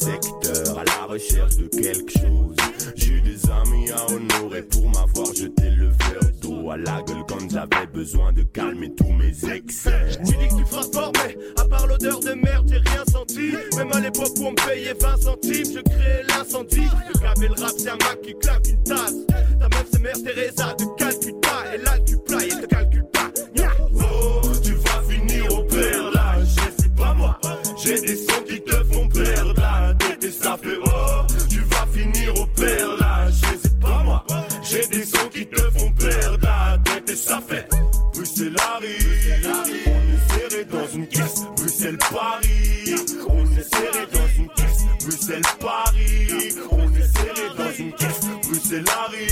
[0.00, 2.56] secteur à la recherche de quelque chose.
[2.96, 7.50] J'ai des amis à honorer pour m'avoir jeté le verre d'eau à la gueule quand
[7.50, 10.18] j'avais besoin de calmer tous mes excès.
[10.24, 13.52] Tu dis que tu feras sport, mais à part l'odeur de merde, j'ai rien senti.
[13.76, 16.88] Même à l'époque où on me payait 20 centimes, je créais l'incendie.
[17.12, 19.14] Le câble le rap, c'est un Mac qui claque une tasse.
[19.58, 21.39] Ta meuf, c'est Mère Teresa de Calcutta.
[34.70, 37.68] J'ai des sons qui te font perdre la tête et ça fait
[38.14, 38.98] Bruxelles Paris,
[39.86, 42.94] on est serré dans une caisse, Bruxelles Paris,
[43.28, 48.84] on est serré dans une caisse, Bruxelles Paris, on est serré dans une caisse, Bruxelles
[48.84, 49.26] Paris,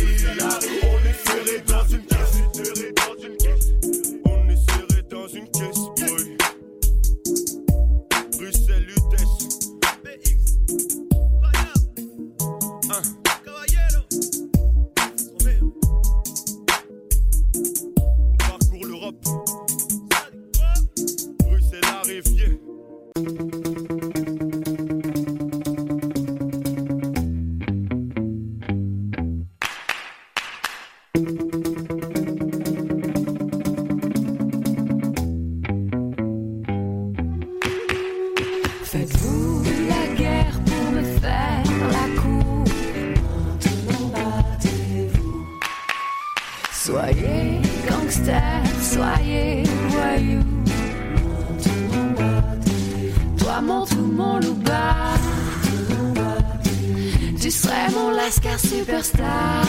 [58.56, 59.66] superstar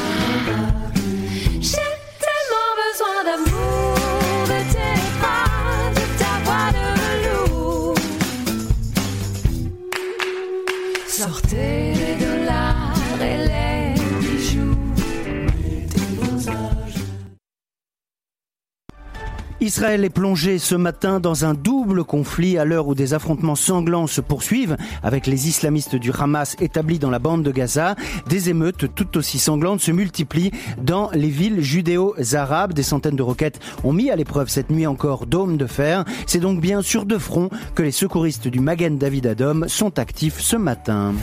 [19.61, 24.08] Israël est plongé ce matin dans un double conflit à l'heure où des affrontements sanglants
[24.08, 27.95] se poursuivent avec les islamistes du Hamas établis dans la bande de Gaza.
[28.27, 32.73] Des émeutes tout aussi sanglantes se multiplient dans les villes judéo-arabes.
[32.73, 36.05] Des centaines de roquettes ont mis à l'épreuve cette nuit encore Dôme de fer.
[36.26, 40.39] C'est donc bien sur deux fronts que les secouristes du Magen David Adom sont actifs
[40.39, 41.14] ce matin.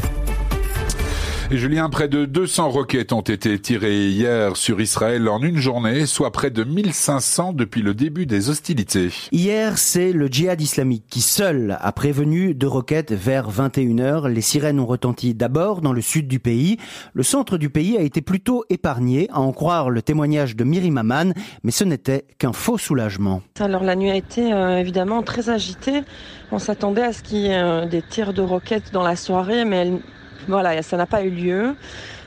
[1.53, 6.05] Et Julien, près de 200 roquettes ont été tirées hier sur Israël en une journée,
[6.05, 9.11] soit près de 1500 depuis le début des hostilités.
[9.31, 14.27] Hier, c'est le djihad islamique qui seul a prévenu de roquettes vers 21h.
[14.29, 16.79] Les sirènes ont retenti d'abord dans le sud du pays.
[17.15, 20.99] Le centre du pays a été plutôt épargné, à en croire le témoignage de Mirim
[20.99, 21.33] Aman,
[21.63, 23.41] mais ce n'était qu'un faux soulagement.
[23.61, 26.03] Alors la nuit a été euh, évidemment très agitée.
[26.51, 29.65] On s'attendait à ce qu'il y ait euh, des tirs de roquettes dans la soirée,
[29.65, 30.01] mais elle-
[30.49, 31.75] voilà, ça n'a pas eu lieu.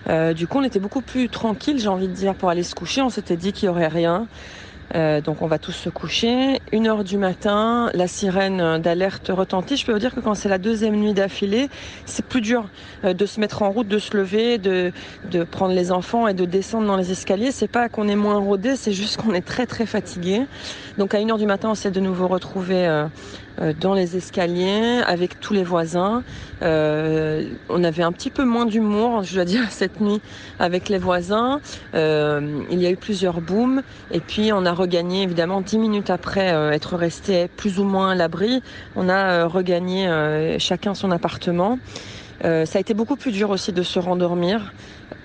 [0.09, 2.75] Euh, du coup, on était beaucoup plus tranquille, j'ai envie de dire, pour aller se
[2.75, 3.01] coucher.
[3.01, 4.27] On s'était dit qu'il y aurait rien.
[4.95, 6.59] Euh, donc on va tous se coucher.
[6.71, 9.77] Une heure du matin, la sirène d'alerte retentit.
[9.77, 11.69] Je peux vous dire que quand c'est la deuxième nuit d'affilée,
[12.05, 12.65] c'est plus dur
[13.03, 14.91] euh, de se mettre en route, de se lever, de,
[15.29, 17.51] de prendre les enfants et de descendre dans les escaliers.
[17.51, 20.41] C'est pas qu'on est moins rodé, c'est juste qu'on est très très fatigué.
[20.97, 23.05] Donc à une heure du matin, on s'est de nouveau retrouvé euh,
[23.79, 26.23] dans les escaliers avec tous les voisins.
[26.61, 30.21] Euh, on avait un petit peu moins d'humour, je dois dire, cette nuit
[30.59, 31.61] avec les voisins.
[31.93, 33.81] Euh, il y a eu plusieurs booms
[34.11, 38.11] et puis on a regagné évidemment dix minutes après euh, être resté plus ou moins
[38.11, 38.61] à l'abri.
[38.95, 41.79] On a euh, regagné euh, chacun son appartement.
[42.45, 44.73] Euh, ça a été beaucoup plus dur aussi de se rendormir.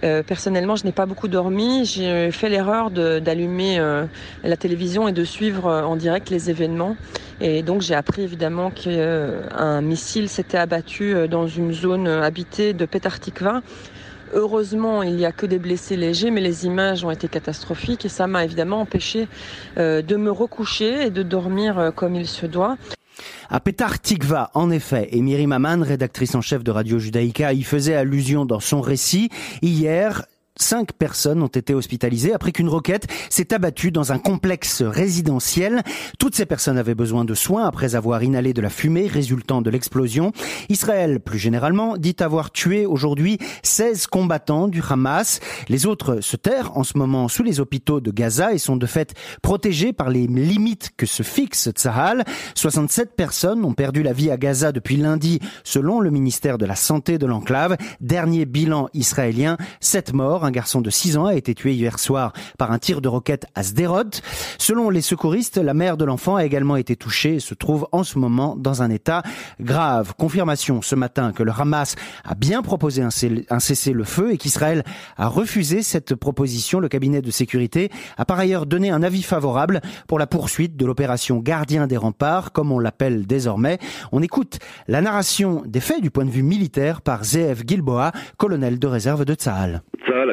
[0.02, 1.84] Euh, personnellement, je n'ai pas beaucoup dormi.
[1.84, 4.04] J'ai fait l'erreur d'allumer euh,
[4.42, 6.96] la télévision et de suivre euh, en direct les événements.
[7.40, 12.72] Et donc j'ai appris évidemment qu'un missile s'était abattu euh, dans une zone euh, habitée
[12.72, 13.62] de Petar Tikva.
[14.32, 18.08] Heureusement, il n'y a que des blessés légers, mais les images ont été catastrophiques et
[18.08, 19.28] ça m'a évidemment empêché
[19.78, 22.76] euh, de me recoucher et de dormir euh, comme il se doit.
[23.50, 27.62] À Petar Tikva, en effet, et Myri Maman, rédactrice en chef de Radio Judaïka, y
[27.62, 29.30] faisait allusion dans son récit.
[29.62, 30.24] Hier,
[30.56, 35.82] Cinq personnes ont été hospitalisées après qu'une roquette s'est abattue dans un complexe résidentiel.
[36.20, 39.70] Toutes ces personnes avaient besoin de soins après avoir inhalé de la fumée résultant de
[39.70, 40.30] l'explosion.
[40.68, 45.40] Israël, plus généralement, dit avoir tué aujourd'hui 16 combattants du Hamas.
[45.68, 48.86] Les autres se terrent en ce moment sous les hôpitaux de Gaza et sont de
[48.86, 49.12] fait
[49.42, 52.22] protégés par les limites que se fixe Tsahal.
[52.54, 56.76] 67 personnes ont perdu la vie à Gaza depuis lundi, selon le ministère de la
[56.76, 57.76] Santé de l'enclave.
[58.00, 60.43] Dernier bilan israélien, 7 morts mort.
[60.44, 63.46] Un garçon de 6 ans a été tué hier soir par un tir de roquette
[63.54, 64.20] à Sderot.
[64.58, 68.04] Selon les secouristes, la mère de l'enfant a également été touchée et se trouve en
[68.04, 69.22] ce moment dans un état
[69.60, 70.14] grave.
[70.18, 74.84] Confirmation ce matin que le Hamas a bien proposé un cessez-le-feu et qu'Israël
[75.16, 76.78] a refusé cette proposition.
[76.78, 80.84] Le cabinet de sécurité a par ailleurs donné un avis favorable pour la poursuite de
[80.84, 83.78] l'opération Gardien des remparts, comme on l'appelle désormais.
[84.12, 84.58] On écoute
[84.88, 89.24] la narration des faits du point de vue militaire par Zeev Gilboa, colonel de réserve
[89.24, 89.82] de Tsahal.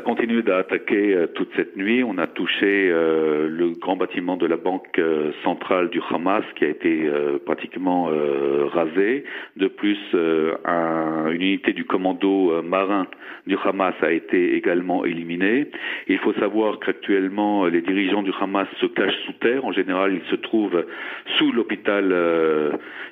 [0.01, 2.03] A continué d'attaquer euh, toute cette nuit.
[2.03, 6.65] On a touché euh, le grand bâtiment de la banque euh, centrale du Hamas qui
[6.65, 7.09] a été
[7.45, 8.09] pratiquement
[8.73, 9.23] rasé.
[9.57, 13.07] De plus, une unité du commando marin
[13.47, 15.67] du Hamas a été également éliminée.
[16.07, 19.65] il faut savoir qu'actuellement, les dirigeants du Hamas se cachent sous terre.
[19.65, 20.85] En général, ils se trouvent
[21.37, 22.13] sous l'hôpital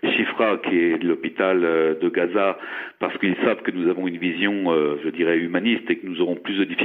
[0.03, 2.57] Shifra, qui est l'hôpital de Gaza,
[3.00, 6.35] parce qu'ils savent que nous avons une vision, je dirais, humaniste et que nous aurons
[6.35, 6.79] plus de difficultés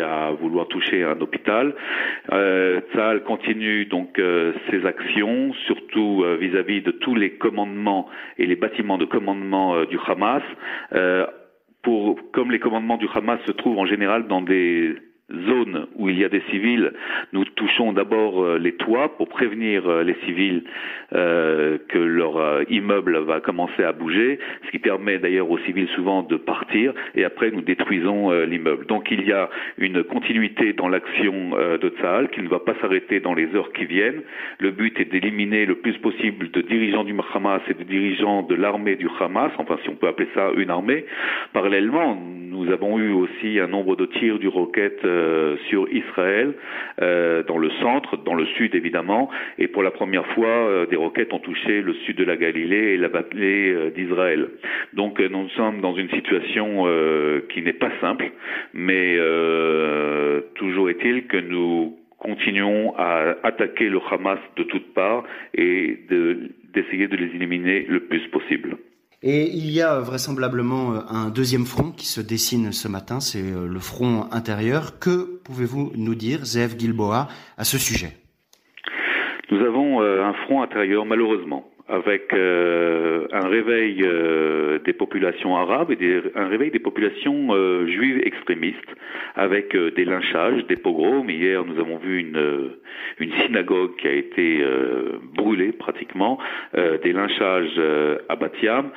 [0.00, 1.74] à vouloir toucher un hôpital.
[2.32, 2.80] Euh,
[3.24, 8.08] continue donc euh, ses actions, surtout euh, vis-à-vis de tous les commandements
[8.38, 10.42] et les bâtiments de commandement euh, du Hamas.
[11.82, 14.94] pour, comme les commandements du Hamas se trouvent en général dans des
[15.32, 16.92] zones où il y a des civils,
[17.32, 20.62] nous touchons d'abord euh, les toits pour prévenir euh, les civils
[21.12, 26.22] euh, que leur immeuble va commencer à bouger, ce qui permet d'ailleurs aux civils souvent
[26.22, 28.86] de partir, et après nous détruisons l'immeuble.
[28.86, 33.20] Donc il y a une continuité dans l'action de Tsahal qui ne va pas s'arrêter
[33.20, 34.22] dans les heures qui viennent.
[34.58, 38.54] Le but est d'éliminer le plus possible de dirigeants du Hamas et de dirigeants de
[38.54, 41.04] l'armée du Hamas, enfin si on peut appeler ça une armée.
[41.52, 42.20] Parallèlement,
[42.56, 45.15] nous avons eu aussi un nombre de tirs du roquette euh,
[45.68, 46.54] sur Israël,
[47.02, 50.96] euh, dans le centre, dans le sud évidemment, et pour la première fois, euh, des
[50.96, 54.48] roquettes ont touché le sud de la Galilée et la vallée d'Israël.
[54.92, 56.86] Donc nous sommes dans une situation
[57.48, 58.30] qui n'est pas simple,
[58.74, 59.18] mais
[60.54, 65.24] toujours est-il que nous continuons à attaquer le Hamas de toutes parts
[65.54, 65.98] et
[66.74, 68.76] d'essayer de les éliminer le plus possible.
[69.28, 73.42] Et il y a vraisemblablement euh, un deuxième front qui se dessine ce matin, c'est
[73.42, 75.00] euh, le front intérieur.
[75.00, 77.26] Que pouvez-vous nous dire, Zev Gilboa,
[77.58, 78.12] à ce sujet?
[79.50, 85.92] Nous avons euh, un front intérieur, malheureusement avec euh, un réveil euh, des populations arabes
[85.92, 88.76] et un réveil des populations euh, juives extrémistes,
[89.36, 91.28] avec des lynchages, des pogroms.
[91.28, 92.70] Hier, nous avons vu une,
[93.18, 94.64] une synagogue qui a été
[95.34, 96.38] brûlée pratiquement,
[96.74, 97.80] des lynchages
[98.28, 98.90] à Batiam.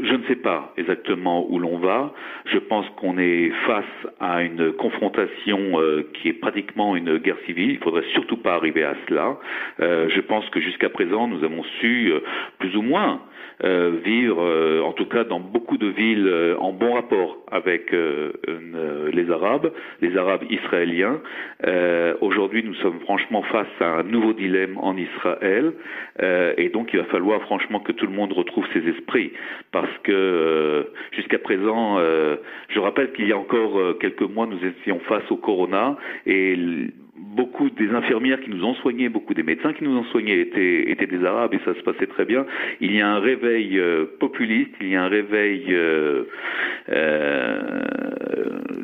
[0.00, 2.14] Je ne sais pas exactement où l'on va.
[2.46, 3.84] Je pense qu'on est face
[4.20, 7.72] à une confrontation euh, qui est pratiquement une guerre civile.
[7.72, 9.38] Il faudrait surtout pas arriver à cela.
[9.80, 12.20] Euh, je pense que jusqu'à présent, nous avons su euh,
[12.58, 13.20] plus ou moins
[13.64, 17.92] euh, vivre, euh, en tout cas dans beaucoup de villes, euh, en bon rapport avec
[17.92, 21.20] les Arabes, les Arabes israéliens.
[22.20, 25.72] Aujourd'hui, nous sommes franchement face à un nouveau dilemme en Israël,
[26.56, 29.32] et donc il va falloir franchement que tout le monde retrouve ses esprits,
[30.04, 35.36] que jusqu'à présent, je rappelle qu'il y a encore quelques mois, nous étions face au
[35.36, 35.96] corona,
[36.26, 36.56] et
[37.34, 40.90] beaucoup des infirmières qui nous ont soignés, beaucoup des médecins qui nous ont soignés étaient,
[40.90, 42.46] étaient des Arabes et ça se passait très bien.
[42.80, 46.24] Il y a un réveil euh, populiste, il y a un réveil euh,
[46.90, 47.82] euh,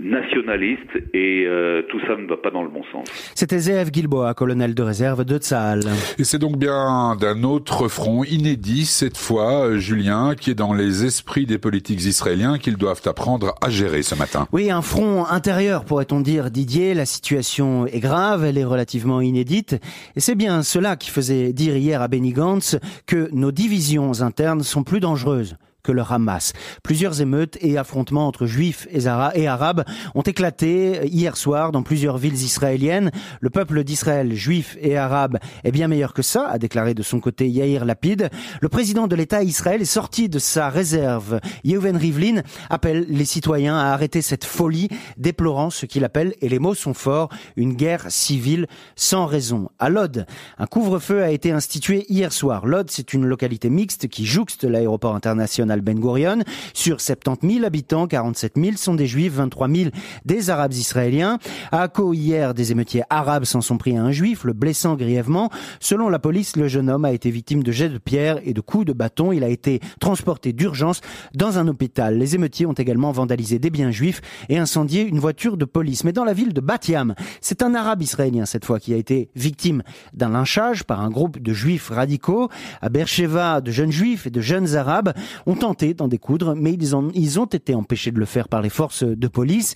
[0.08, 3.06] nationaliste et euh, tout ça ne va pas dans le bon sens.
[3.34, 5.80] C'était Zeev Gilboa, colonel de réserve de Tsahal.
[6.18, 11.04] Et c'est donc bien d'un autre front inédit cette fois, Julien, qui est dans les
[11.04, 14.46] esprits des politiques israéliens qu'ils doivent apprendre à gérer ce matin.
[14.52, 16.94] Oui, un front intérieur pourrait-on dire, Didier.
[16.94, 19.76] La situation est grave, elle est relativement inédite
[20.16, 24.62] et c'est bien cela qui faisait dire hier à Benny Gantz que nos divisions internes
[24.62, 25.56] sont plus dangereuses
[25.92, 26.52] le Hamas.
[26.82, 32.34] Plusieurs émeutes et affrontements entre juifs et, arabes ont éclaté hier soir dans plusieurs villes
[32.34, 33.10] israéliennes.
[33.40, 37.20] Le peuple d'Israël, juif et arabe, est bien meilleur que ça, a déclaré de son
[37.20, 38.30] côté Yair Lapid.
[38.60, 41.40] Le président de l'État Israël est sorti de sa réserve.
[41.64, 46.58] Yeuven Rivlin appelle les citoyens à arrêter cette folie, déplorant ce qu'il appelle, et les
[46.58, 48.66] mots sont forts, une guerre civile
[48.96, 49.68] sans raison.
[49.78, 50.26] À Lod,
[50.58, 52.66] un couvre-feu a été institué hier soir.
[52.66, 56.38] Lod, c'est une localité mixte qui jouxte l'aéroport international ben Gurion.
[56.74, 59.90] Sur 70 000 habitants, 47 000 sont des juifs, 23 000
[60.24, 61.38] des arabes israéliens.
[61.72, 65.50] À Akko, hier, des émeutiers arabes s'en sont pris à un juif, le blessant grièvement.
[65.80, 68.60] Selon la police, le jeune homme a été victime de jets de pierre et de
[68.60, 69.32] coups de bâton.
[69.32, 71.00] Il a été transporté d'urgence
[71.34, 72.18] dans un hôpital.
[72.18, 76.04] Les émeutiers ont également vandalisé des biens juifs et incendié une voiture de police.
[76.04, 79.30] Mais dans la ville de Batiam, c'est un arabe israélien cette fois qui a été
[79.34, 79.82] victime
[80.14, 82.48] d'un lynchage par un groupe de juifs radicaux.
[82.82, 85.12] À Beersheba, de jeunes juifs et de jeunes arabes
[85.46, 86.94] ont tenté d'en découdre, mais ils,
[87.38, 89.74] ont été empêchés de le faire par les forces de police.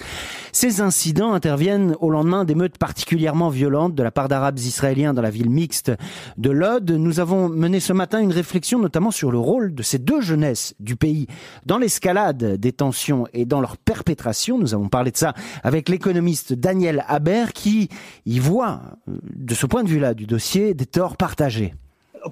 [0.52, 5.30] Ces incidents interviennent au lendemain d'émeutes particulièrement violentes de la part d'Arabes israéliens dans la
[5.30, 5.92] ville mixte
[6.38, 6.90] de Lod.
[6.90, 10.74] Nous avons mené ce matin une réflexion notamment sur le rôle de ces deux jeunesses
[10.80, 11.26] du pays
[11.66, 14.58] dans l'escalade des tensions et dans leur perpétration.
[14.58, 17.88] Nous avons parlé de ça avec l'économiste Daniel Haber qui
[18.26, 21.74] y voit, euh, de ce point de vue-là du dossier, des torts partagés.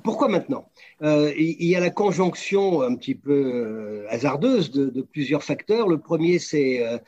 [0.05, 0.69] Pourquoi maintenant
[1.03, 5.89] euh, Il y a la conjonction un petit peu euh, hasardeuse de, plusieurs facteurs.
[5.89, 7.01] Le premier, c'est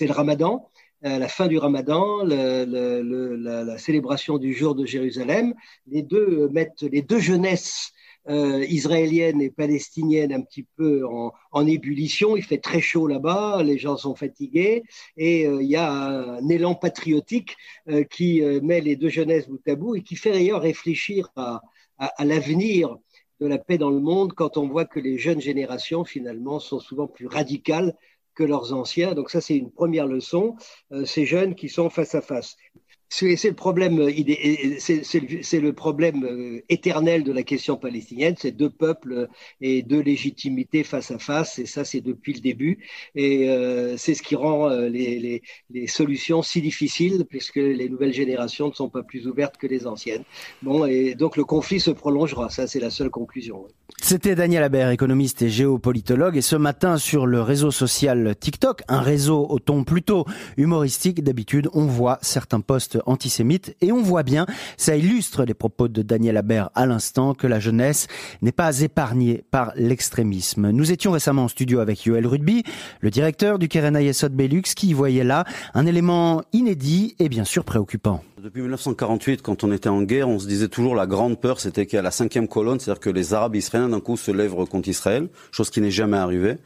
[0.00, 0.68] le ramadan.
[1.02, 5.54] la fin du ramadan, la, célébration du jour de Jérusalem,
[5.86, 7.92] les deux mettent les deux jeunesses
[8.28, 12.36] euh, israélienne et palestinienne un petit peu en, ébullition.
[12.36, 14.82] Il fait très chaud là-bas, les gens sont fatigués
[15.16, 17.56] et euh, il y a un élan patriotique
[17.88, 21.62] euh, qui met les deux jeunesses bout à bout et qui fait d'ailleurs réfléchir à,
[22.00, 22.96] à, l'avenir
[23.40, 26.80] de la paix dans le monde quand on voit que les jeunes générations finalement sont
[26.80, 27.94] souvent plus radicales
[28.34, 29.14] que leurs anciens.
[29.14, 30.56] Donc ça, c'est une première leçon,
[31.04, 32.56] ces jeunes qui sont face à face.
[33.12, 34.12] C'est le problème, euh,
[36.22, 39.26] euh, éternel de la question palestinienne, c'est deux peuples
[39.60, 42.78] et deux légitimités face à face, et ça c'est depuis le début,
[43.16, 48.68] et euh, c'est ce qui rend les, les, solutions si difficiles, puisque les nouvelles générations
[48.68, 50.22] ne sont pas plus ouvertes que les anciennes.
[50.62, 53.66] Bon, et donc le conflit se prolongera, ça c'est la seule conclusion.
[54.00, 59.00] C'était Daniel Aber, économiste et géopolitologue, et ce matin sur le réseau social TikTok, un
[59.00, 60.26] réseau au ton plutôt
[60.56, 63.76] humoristique, d'habitude on voit certains posts antisémite.
[63.80, 67.60] Et on voit bien, ça illustre les propos de Daniel Habert à l'instant, que la
[67.60, 68.06] jeunesse
[68.42, 70.70] n'est pas épargnée par l'extrémisme.
[70.70, 72.62] Nous étions récemment en studio avec Yoel Rugby,
[73.00, 77.44] le directeur du Keren Ayesod Belux, qui y voyait là un élément inédit et bien
[77.44, 78.22] sûr préoccupant.
[78.42, 81.84] Depuis 1948, quand on était en guerre, on se disait toujours la grande peur, c'était
[81.84, 84.54] qu'il y a la cinquième colonne, c'est-à-dire que les Arabes israéliens d'un coup se lèvent
[84.64, 86.56] contre Israël, chose qui n'est jamais arrivée.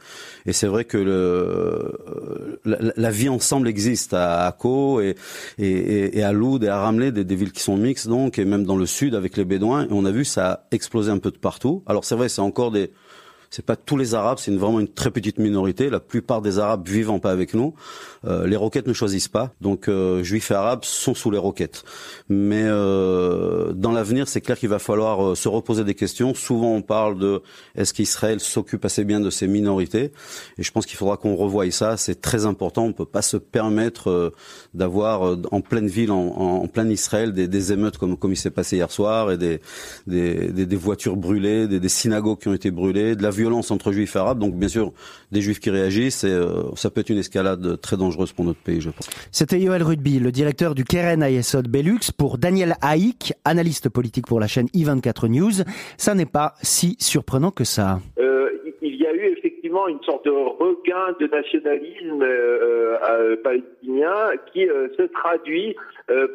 [0.45, 6.69] Et c'est vrai que le, la, vie ensemble existe à Akko et, à Loud et
[6.69, 9.35] à Ramleh, des, des, villes qui sont mixtes donc, et même dans le sud avec
[9.35, 9.83] les Bédouins.
[9.83, 11.83] Et on a vu ça a explosé un peu de partout.
[11.87, 12.91] Alors c'est vrai, c'est encore des
[13.49, 15.89] c'est pas tous les Arabes, c'est vraiment une très petite minorité.
[15.89, 17.73] La plupart des Arabes vivant pas avec nous.
[18.25, 21.83] Euh, les roquettes ne choisissent pas, donc euh, juifs et arabes sont sous les roquettes.
[22.27, 26.33] Mais euh, dans l'avenir, c'est clair qu'il va falloir euh, se reposer des questions.
[26.33, 27.41] Souvent, on parle de
[27.75, 30.11] est-ce qu'Israël s'occupe assez bien de ces minorités,
[30.57, 31.97] et je pense qu'il faudra qu'on revoie ça.
[31.97, 32.83] C'est très important.
[32.83, 34.31] On peut pas se permettre euh,
[34.73, 38.51] d'avoir en pleine ville, en, en, plein Israël, des, des, émeutes comme comme il s'est
[38.51, 39.61] passé hier soir, et des
[40.07, 44.19] des, des, des voitures brûlées, des, synagogues qui ont été brûlées, violence entre juifs et
[44.19, 44.39] arabes.
[44.39, 44.91] Donc bien sûr,
[45.31, 46.39] des juifs qui réagissent, et
[46.75, 49.09] ça peut être une escalade très dangereuse pour notre pays, je pense.
[49.31, 54.39] C'était Yoel Rudby, le directeur du Keren Ayesod Belux, pour Daniel Haïk, analyste politique pour
[54.39, 55.63] la chaîne I24 News.
[55.97, 57.99] Ça n'est pas si surprenant que ça.
[58.19, 58.49] Euh,
[58.81, 64.65] il y a eu effectivement une sorte de regain de nationalisme euh, euh, palestinien qui
[64.65, 65.75] se traduit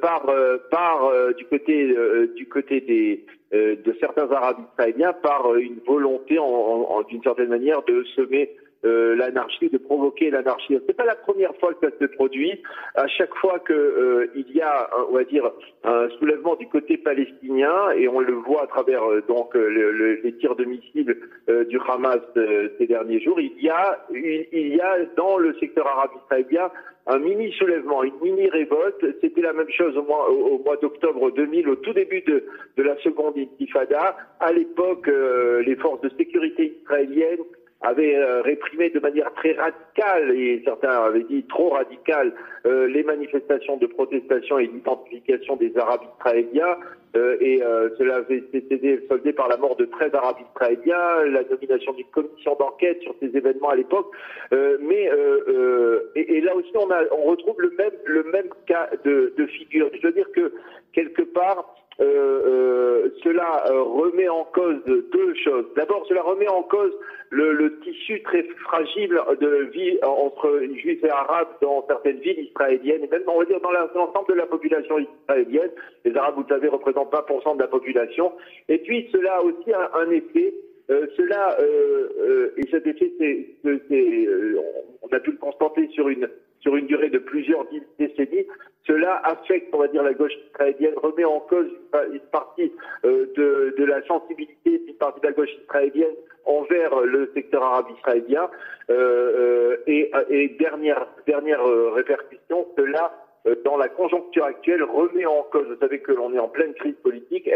[0.02, 0.26] par
[0.70, 1.94] par du côté
[2.34, 8.04] du côté des de certains Arabes israéliens par une volonté en d'une certaine manière de
[8.16, 8.54] semer
[8.86, 10.78] euh, l'anarchie, de provoquer l'anarchie.
[10.86, 12.62] C'est pas la première fois que ça se produit.
[12.94, 15.50] À chaque fois que euh, il y a, on va dire,
[15.84, 20.56] un soulèvement du côté palestinien, et on le voit à travers euh, donc les tirs
[20.56, 21.14] de missiles
[21.68, 22.20] du Hamas
[22.78, 26.70] ces derniers jours, il y a, il, y a dans le secteur arabe israélien
[27.06, 29.04] un mini soulèvement, une mini révolte.
[29.20, 32.44] C'était la même chose au mois, au, mois d'octobre 2000, au tout début de,
[32.76, 34.16] de la seconde intifada.
[34.38, 37.44] À l'époque, les forces de sécurité israéliennes
[37.82, 42.32] avait euh, réprimé de manière très radicale, et certains avaient dit trop radicale,
[42.66, 46.76] euh, les manifestations de protestation et d'identification des Arabes israéliens,
[47.16, 47.60] euh, et
[47.98, 52.54] cela avait été soldé par la mort de 13 Arabes israéliens, la nomination d'une commission
[52.56, 54.12] d'enquête sur ces événements à l'époque,
[54.52, 55.10] mais
[56.14, 59.46] et, et, là aussi on, a, on retrouve le même le même cas de, de
[59.46, 59.90] figure.
[60.00, 60.52] Je veux dire que
[60.92, 65.66] quelque part euh, euh, cela euh, remet en cause deux choses.
[65.76, 66.92] D'abord, cela remet en cause
[67.30, 73.08] le, tissu très fragile de vie entre juifs et arabes dans certaines villes israéliennes, et
[73.08, 75.70] même, on va dire, dans l'ensemble de la population israélienne.
[76.04, 78.32] Les arabes, vous le savez, représentent 20% de la population.
[78.68, 80.54] Et puis, cela a aussi un, un effet
[80.90, 83.46] euh, cela, euh, euh, et cet effet, c'est,
[85.10, 86.28] on a pu le constater sur une,
[86.60, 87.66] sur une durée de plusieurs
[87.98, 88.46] décennies,
[88.86, 91.68] cela affecte, on va dire, la gauche israélienne, remet en cause
[92.12, 92.72] une, partie
[93.04, 96.14] de, de, la sensibilité d'une partie de la gauche israélienne
[96.44, 98.50] envers le secteur arabe israélien.
[99.86, 101.64] et, et dernière, dernière
[101.94, 103.12] répercussion, cela,
[103.64, 106.96] dans la conjoncture actuelle, remet en cause, vous savez que l'on est en pleine crise
[107.02, 107.48] politique,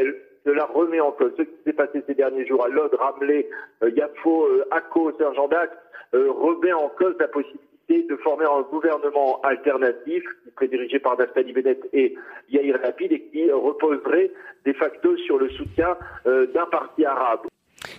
[0.45, 3.49] cela remet en cause ce qui s'est passé ces derniers jours à Lod, Ramley,
[3.83, 5.77] euh, Yafo, euh, Akko, Saint-Jean-d'Acre,
[6.15, 11.19] euh, remet en cause la possibilité de former un gouvernement alternatif qui serait dirigé par
[11.19, 12.15] Naftali Bennett et
[12.51, 14.31] Yair Lapid et qui reposerait
[14.65, 17.47] de facto sur le soutien d'un parti arabe.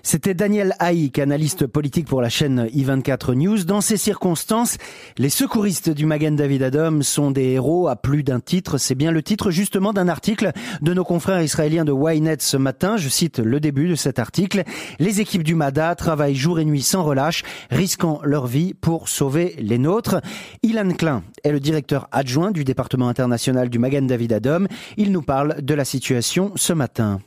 [0.07, 3.63] C'était Daniel Haïk, analyste politique pour la chaîne i24 News.
[3.65, 4.77] Dans ces circonstances,
[5.17, 8.77] les secouristes du Magen David Adom sont des héros à plus d'un titre.
[8.77, 10.51] C'est bien le titre justement d'un article
[10.83, 12.97] de nos confrères israéliens de Ynet ce matin.
[12.97, 14.61] Je cite le début de cet article.
[14.99, 19.55] Les équipes du MADA travaillent jour et nuit sans relâche, risquant leur vie pour sauver
[19.57, 20.21] les nôtres.
[20.61, 24.67] Ilan Klein est le directeur adjoint du département international du Magen David Adom.
[24.97, 27.21] Il nous parle de la situation ce matin.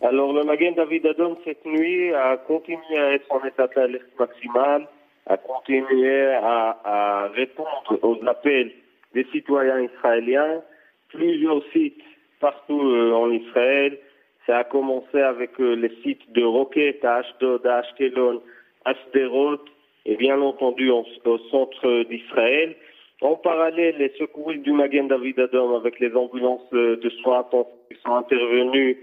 [2.68, 4.86] Continuer à être en état d'alerte maximal,
[5.26, 8.72] à continuer à, répondre aux appels
[9.14, 10.62] des citoyens israéliens.
[11.08, 12.02] Plusieurs sites
[12.40, 13.98] partout euh, en Israël.
[14.46, 18.42] Ça a commencé avec euh, les sites de Roquette à Ashdod, à Ashkelon,
[18.84, 19.58] à Sderot
[20.04, 21.04] et bien entendu au,
[21.50, 22.76] centre d'Israël.
[23.20, 27.98] En parallèle, les secouristes du Magen David Adom avec les ambulances euh, de soins intensifs
[28.04, 28.98] sont intervenus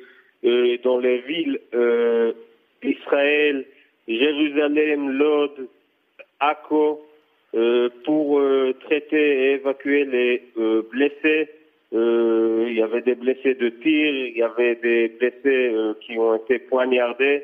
[0.45, 1.59] euh, dans les villes
[2.89, 3.65] Israël,
[4.07, 5.67] Jérusalem, Lod,
[6.39, 7.01] Akko,
[7.55, 11.47] euh, pour euh, traiter et évacuer les euh, blessés.
[11.93, 16.59] il y avait des blessés de tir, il y avait des blessés qui ont été
[16.59, 17.43] poignardés.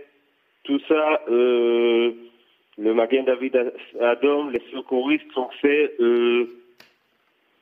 [0.65, 2.13] Tout ça, le
[2.77, 3.71] Magen David
[4.01, 5.95] Adom, les secouristes ont fait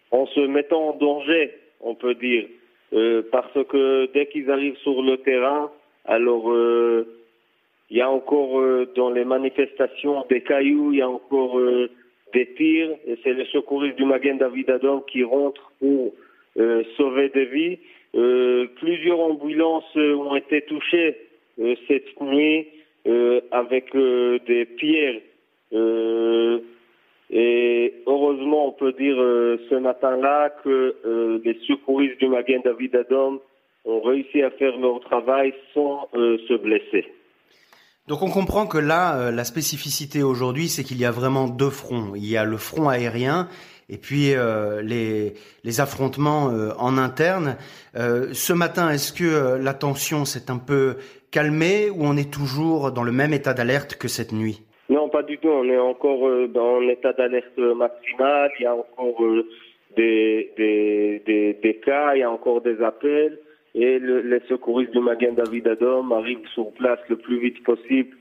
[0.09, 2.45] en se mettant en danger, on peut dire,
[3.31, 5.69] parce que dès qu'ils arrivent sur le terrain,
[6.05, 6.51] alors
[7.89, 11.89] il y a encore euh, dans les manifestations des cailloux, il y a encore euh,
[12.33, 12.91] des tirs.
[13.23, 16.13] C'est les secouristes du Magen David Adom qui rentrent pour
[16.59, 17.79] euh, sauver des vies.
[18.75, 21.15] plusieurs ambulances ont été touchées
[21.87, 22.67] cette nuit
[23.51, 25.21] avec des pierres.
[27.31, 29.17] et heureusement, on peut dire
[29.69, 30.95] ce matin-là que
[31.43, 33.39] les secouristes du Magen David Adom
[33.85, 37.05] ont réussi à faire leur travail sans se blesser.
[38.09, 41.69] Donc on comprend que là, euh, la spécificité aujourd'hui, c'est qu'il y a vraiment deux
[41.69, 42.13] fronts.
[42.15, 43.47] Il y a le front aérien
[43.87, 47.55] et puis euh, les, les, affrontements euh, en interne.
[47.95, 50.95] Euh, ce matin, est-ce que euh, la tension s'est un peu
[51.29, 54.63] calmée ou on est toujours dans le même état d'alerte que cette nuit?
[54.89, 55.49] Non, pas du tout.
[55.49, 58.49] On est encore dans un état d'alerte maximal.
[58.59, 59.21] Il y a encore
[59.95, 63.37] des, des, des, des cas, il y a encore des appels
[63.75, 68.15] et le, les secouristes du Magen David Adom arrivent sur place le plus vite possible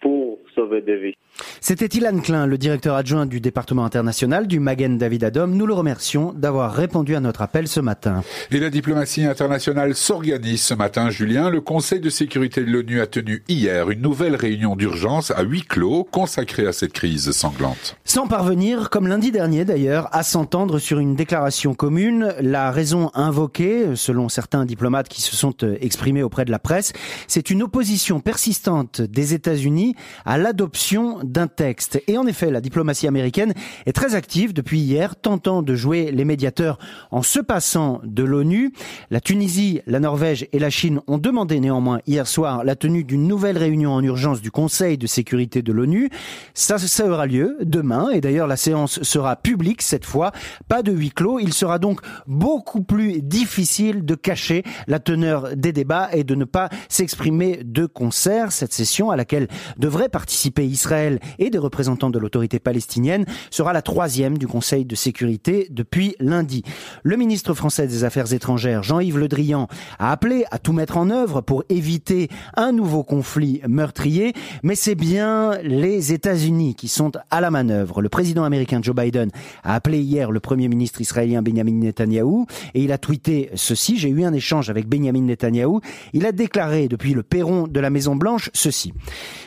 [0.00, 1.16] pour sauver des vies.
[1.60, 5.54] C'était Ilan Klein, le directeur adjoint du département international du Magen David Adom.
[5.54, 8.22] Nous le remercions d'avoir répondu à notre appel ce matin.
[8.50, 11.50] Et la diplomatie internationale s'organise ce matin, Julien.
[11.50, 15.62] Le Conseil de sécurité de l'ONU a tenu hier une nouvelle réunion d'urgence à huis
[15.62, 17.96] clos consacrée à cette crise sanglante.
[18.04, 23.96] Sans parvenir, comme lundi dernier d'ailleurs, à s'entendre sur une déclaration commune, la raison invoquée,
[23.96, 26.92] selon certains diplomates qui se sont euh, exprimés auprès de la presse,
[27.28, 32.02] c'est une opposition persistante des États-Unis à l'adoption d'un texte.
[32.06, 33.54] Et en effet, la diplomatie américaine
[33.86, 36.78] est très active depuis hier, tentant de jouer les médiateurs
[37.10, 38.72] en se passant de l'ONU.
[39.10, 43.26] La Tunisie, la Norvège et la Chine ont demandé néanmoins hier soir la tenue d'une
[43.26, 46.10] nouvelle réunion en urgence du Conseil de sécurité de l'ONU.
[46.54, 50.32] Ça, ça aura lieu demain et d'ailleurs la séance sera publique cette fois,
[50.68, 51.38] pas de huis clos.
[51.38, 56.44] Il sera donc beaucoup plus difficile de cacher la teneur des débats et de ne
[56.44, 58.52] pas s'exprimer de concert.
[58.52, 63.82] Cette session à laquelle devrait participer Israël et des représentants de l'autorité palestinienne sera la
[63.82, 66.62] troisième du Conseil de sécurité depuis lundi.
[67.02, 69.68] Le ministre français des Affaires étrangères, Jean-Yves Le Drian,
[69.98, 74.94] a appelé à tout mettre en œuvre pour éviter un nouveau conflit meurtrier, mais c'est
[74.94, 78.02] bien les États-Unis qui sont à la manœuvre.
[78.02, 79.30] Le président américain Joe Biden
[79.64, 83.98] a appelé hier le premier ministre israélien Benjamin Netanyahou et il a tweeté ceci.
[83.98, 85.80] J'ai eu un échange avec Benjamin Netanyahou.
[86.12, 88.92] Il a déclaré depuis le perron de la Maison Blanche ceci.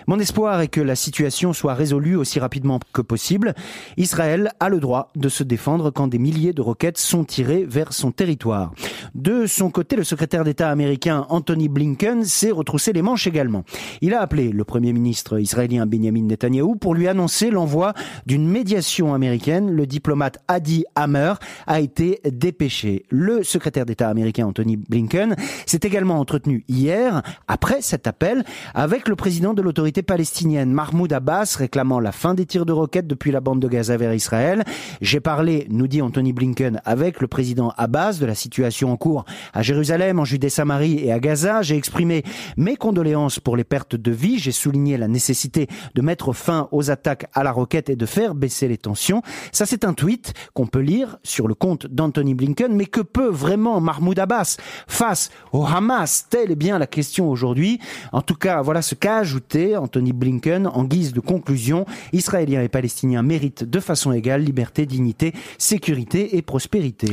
[0.08, 3.54] Mon espoir est que la situation soit résolue aussi rapidement que possible.
[3.98, 7.94] Israël a le droit de se défendre quand des milliers de roquettes sont tirées vers
[7.94, 8.74] son territoire.
[9.16, 13.64] De son côté, le secrétaire d'État américain Anthony Blinken s'est retroussé les manches également.
[14.02, 17.94] Il a appelé le premier ministre israélien Benjamin Netanyahou pour lui annoncer l'envoi
[18.26, 19.72] d'une médiation américaine.
[19.72, 21.34] Le diplomate Hadi Hammer
[21.68, 23.06] a été dépêché.
[23.10, 25.36] Le secrétaire d'État américain Anthony Blinken
[25.66, 31.43] s'est également entretenu hier, après cet appel, avec le président de l'autorité palestinienne Mahmoud Abbas
[31.58, 34.64] réclamant la fin des tirs de roquettes depuis la bande de Gaza vers Israël.
[35.02, 39.26] J'ai parlé, nous dit Anthony Blinken, avec le président Abbas de la situation en cours
[39.54, 41.62] à Jérusalem, en Judée-Samarie et à Gaza.
[41.62, 42.24] J'ai exprimé
[42.58, 44.40] mes condoléances pour les pertes de vie.
[44.40, 48.36] J'ai souligné la nécessité de mettre fin aux attaques à la roquette et de faire
[48.36, 49.22] baisser les tensions.
[49.52, 52.74] Ça, c'est un tweet qu'on peut lire sur le compte d'Anthony Blinken.
[52.76, 56.28] Mais que peut vraiment Mahmoud Abbas face au Hamas?
[56.30, 57.80] Telle est bien la question aujourd'hui.
[58.12, 61.86] En tout cas, voilà ce qu'a ajouté Anthony Blinken en guise de conclusion.
[62.12, 67.08] Israéliens et Palestiniens méritent de façon égale liberté, dignité, sécurité et prospérité.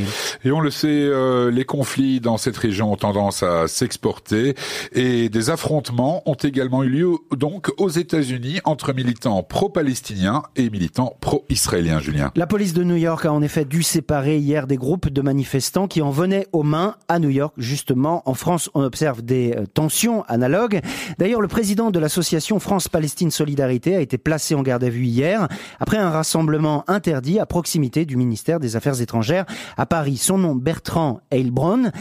[0.45, 4.55] Et on le sait, euh, les conflits dans cette région ont tendance à s'exporter
[4.93, 11.17] et des affrontements ont également eu lieu donc aux États-Unis entre militants pro-palestiniens et militants
[11.21, 12.31] pro-israéliens, Julien.
[12.37, 15.89] La police de New York a en effet dû séparer hier des groupes de manifestants
[15.89, 17.55] qui en venaient aux mains à New York.
[17.57, 20.81] Justement, en France, on observe des euh, tensions analogues.
[21.19, 25.49] D'ailleurs, le président de l'association France-Palestine Solidarité a été placé en garde à vue hier
[25.79, 29.47] après un rassemblement interdit à proximité du ministère des Affaires étrangères
[29.77, 30.17] à Paris.
[30.17, 31.93] Son nom, Bertrand Heilbronn.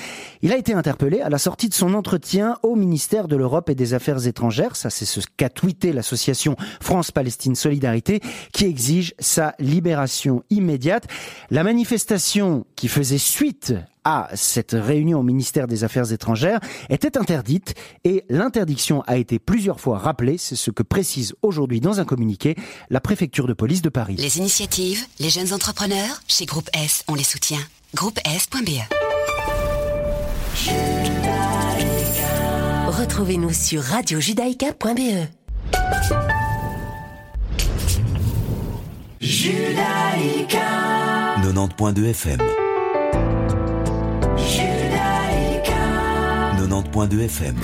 [0.42, 3.76] Il a été interpellé à la sortie de son entretien au ministère de l'Europe et
[3.76, 4.76] des Affaires étrangères.
[4.76, 8.22] Ça, c'est ce qu'a tweeté l'association France-Palestine Solidarité
[8.54, 11.08] qui exige sa libération immédiate.
[11.50, 16.60] La manifestation qui faisait suite à cette réunion au ministère des Affaires étrangères
[16.90, 20.38] était interdite et l'interdiction a été plusieurs fois rappelée.
[20.38, 22.56] C'est ce que précise aujourd'hui dans un communiqué
[22.90, 24.16] la préfecture de police de Paris.
[24.18, 27.60] Les initiatives, les jeunes entrepreneurs, chez Groupe S, on les soutient.
[27.96, 28.82] Groupe S.be
[32.88, 35.28] Retrouvez-nous sur radiojudaïka.be.
[39.22, 40.60] Judaïka
[41.42, 42.69] 90.2 FM.
[44.54, 45.84] Judaïka
[46.58, 47.58] 90.2 FM.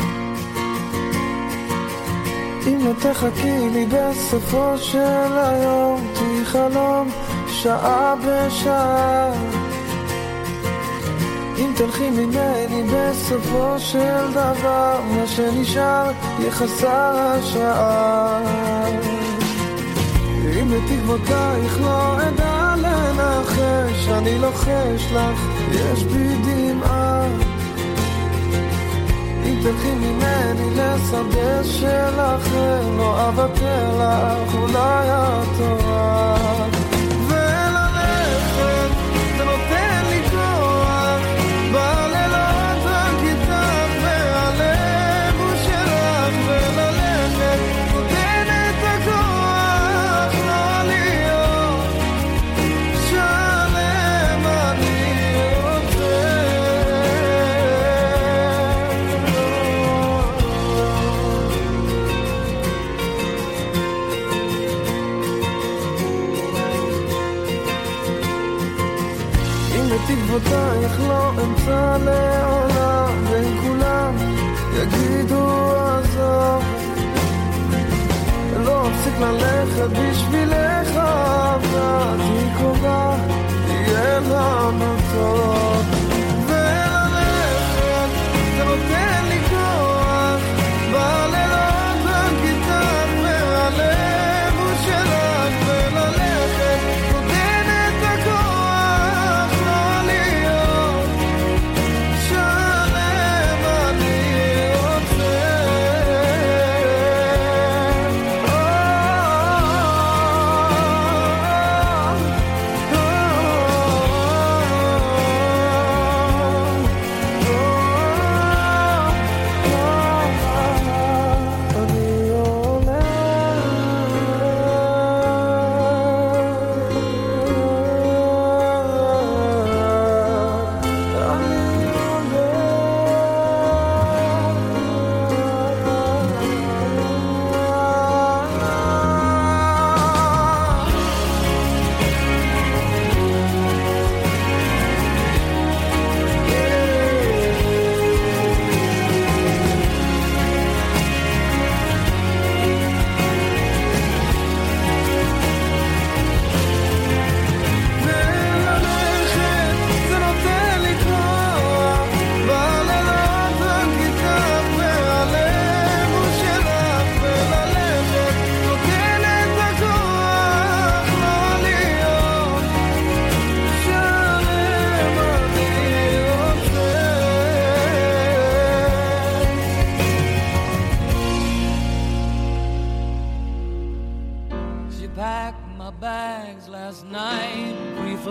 [2.67, 7.09] אם לא תחכי לי בסופו של היום, תהי חלום
[7.47, 9.31] שעה בשעה.
[11.57, 18.39] אם תלכי ממני בסופו של דבר, מה שנשאר יהיה חסר השעה.
[20.61, 22.64] אם לתקוותייך לא אדע
[23.17, 25.39] לנחש, אני לוחש לך,
[25.71, 27.27] יש בי דמעה.
[29.45, 36.84] אם תלכי ממני לשדה של אחר, לא אוותר לך, אולי את טועה.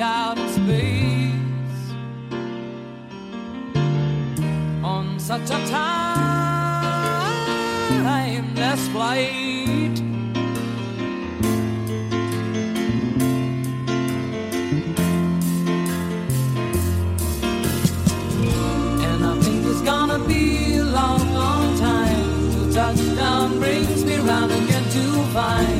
[0.00, 1.92] out in space
[4.82, 5.58] on such a
[8.48, 10.00] timeless flight.
[19.02, 24.50] And I think it's gonna be a long, long time till touchdown brings me round
[24.50, 25.79] again to find.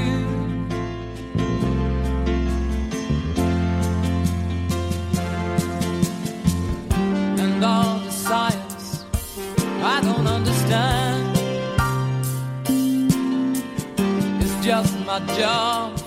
[15.27, 16.00] job.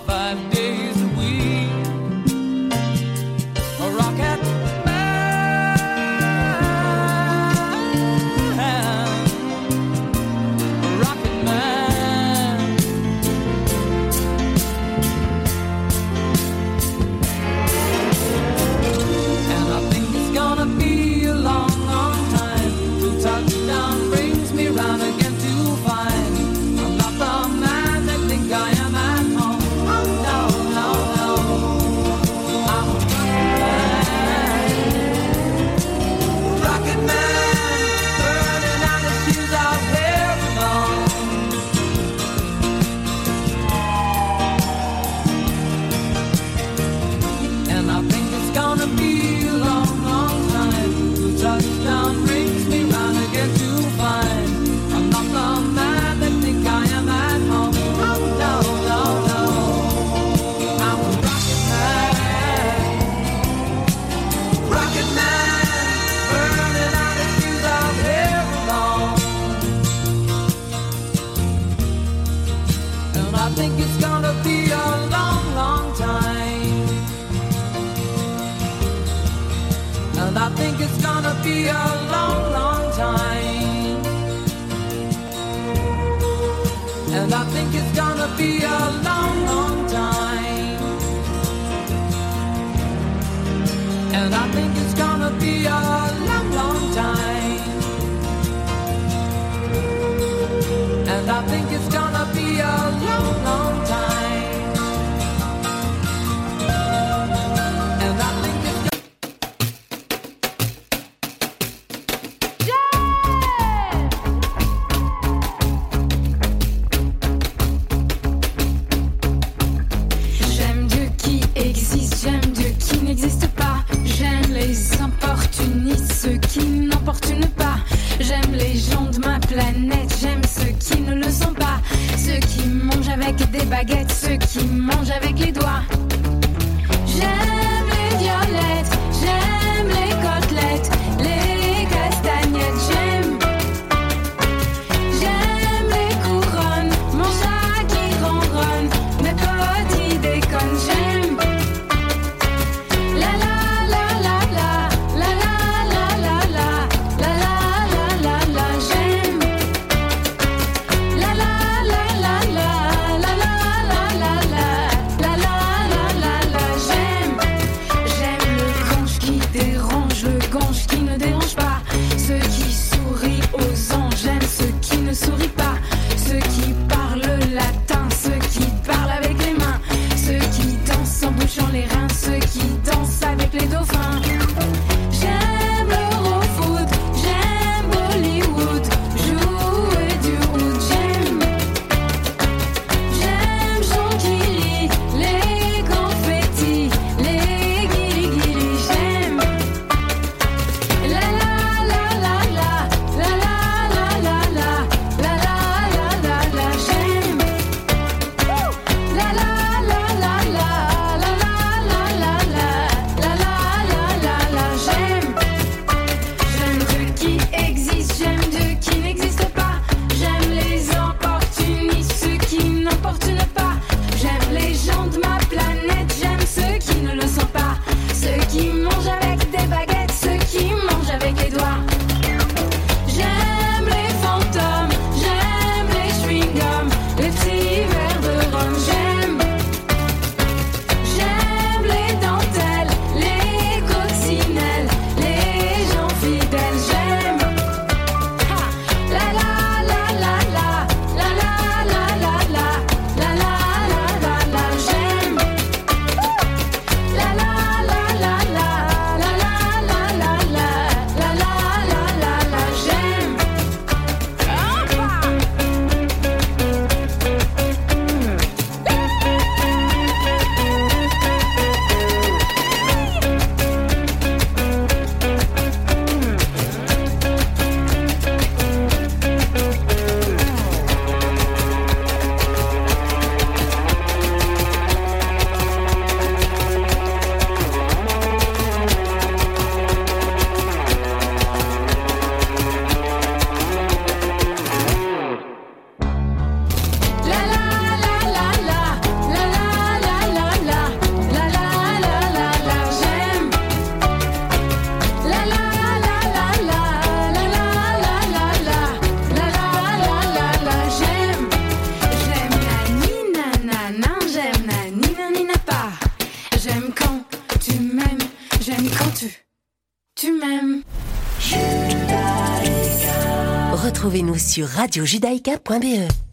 [324.55, 326.24] Sur radiojudaïka.be.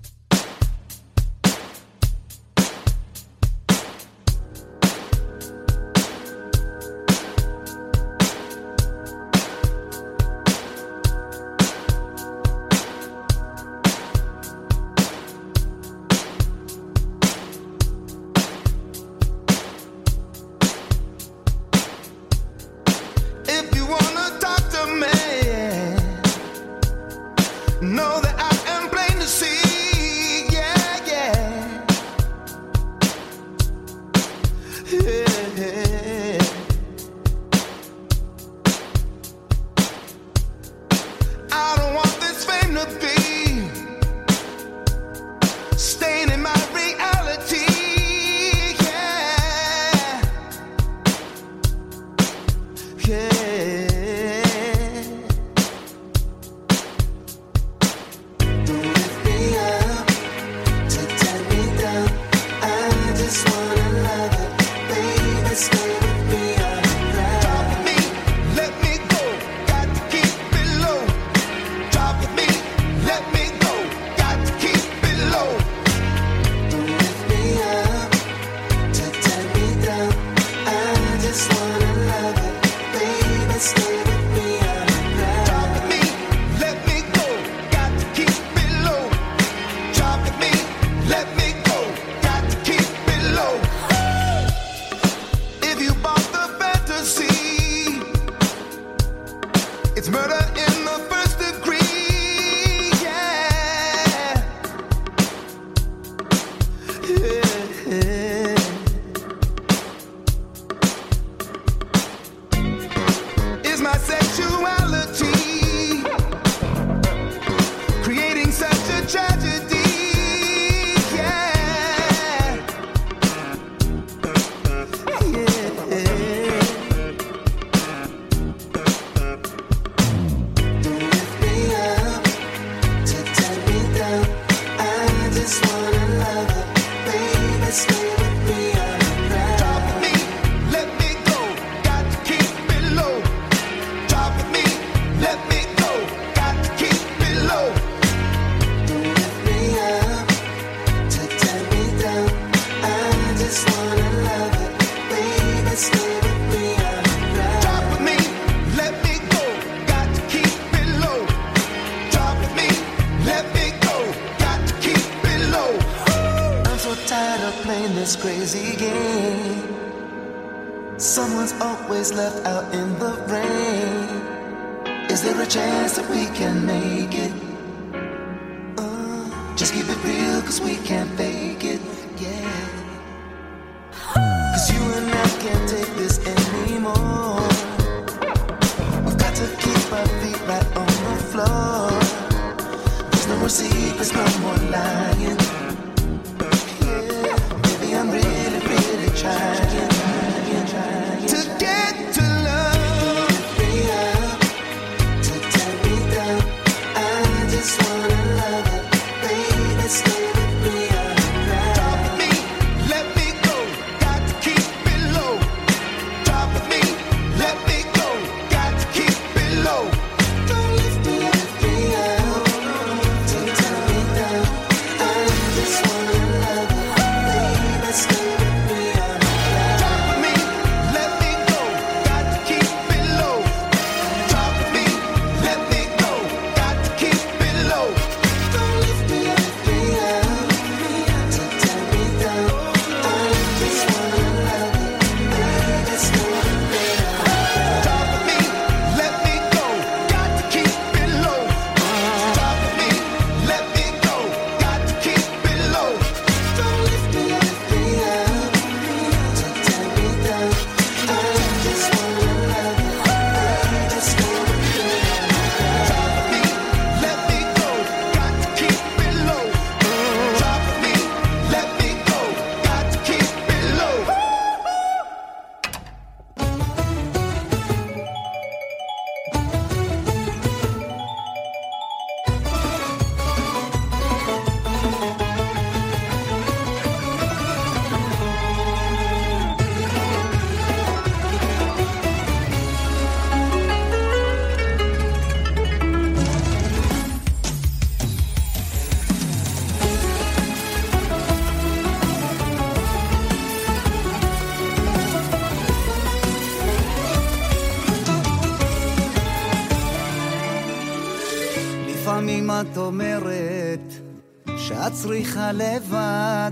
[315.52, 316.52] לבד,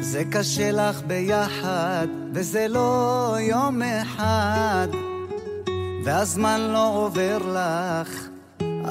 [0.00, 4.88] זה קשה לך ביחד, וזה לא יום אחד,
[6.04, 8.28] והזמן לא עובר לך,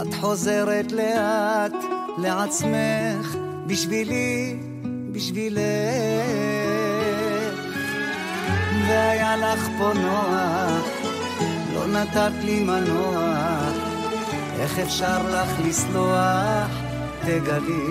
[0.02, 1.84] את חוזרת לאט
[2.18, 3.36] לעצמך,
[3.68, 4.60] בשבילי,
[5.12, 5.60] בשבילך.
[8.88, 10.88] והיה לך פה נוח,
[11.74, 13.74] לא נתת לי מנוח,
[14.60, 16.84] איך אפשר לך לסלוח?
[17.26, 17.83] תגלי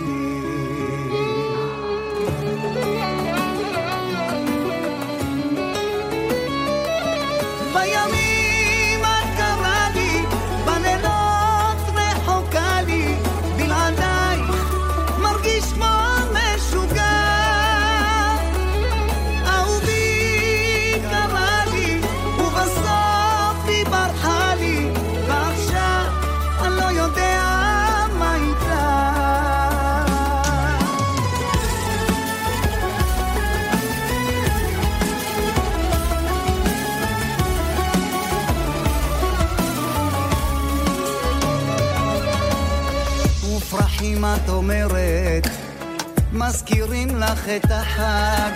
[46.62, 48.50] מזכירים לך את החג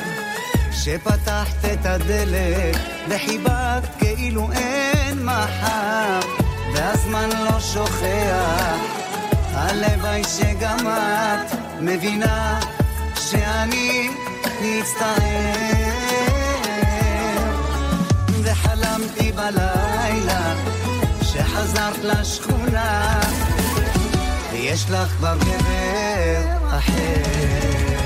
[0.72, 2.76] שפתחת את הדלת
[3.08, 6.20] וחיבקת כאילו אין מחר
[6.74, 8.80] והזמן לא שוכח.
[9.52, 12.60] הלוואי שגם את מבינה
[13.14, 14.10] שאני
[14.62, 15.16] מצטער.
[18.42, 20.54] וחלמתי בלילה
[21.22, 23.20] שחזרת לשכונה
[24.52, 26.55] ויש לך כבר גבר.
[26.72, 28.05] ahead.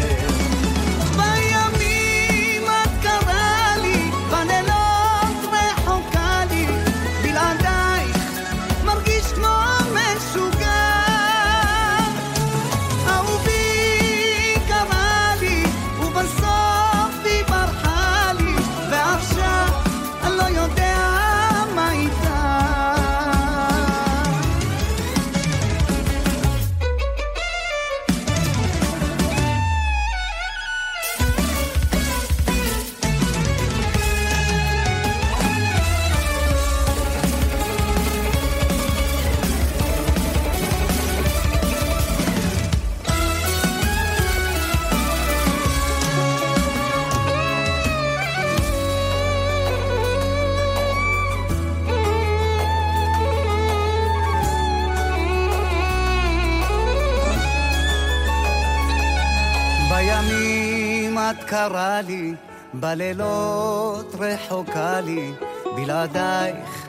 [62.91, 65.33] בלילות רחוקה לי,
[65.77, 66.89] בלעדייך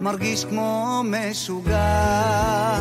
[0.00, 2.78] מרגיש כמו משוגע.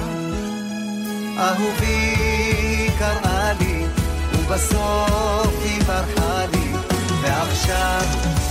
[1.38, 3.86] אהובי קראה לי,
[4.34, 6.72] ובסוף היא ברחה לי,
[7.22, 8.02] ועכשיו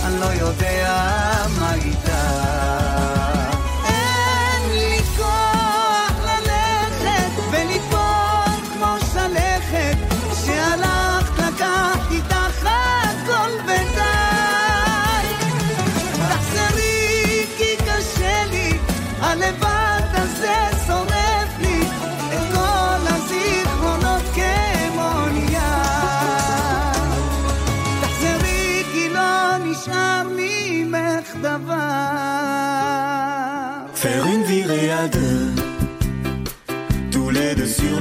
[0.05, 0.97] אני לא יודע
[1.59, 2.88] מה איתה.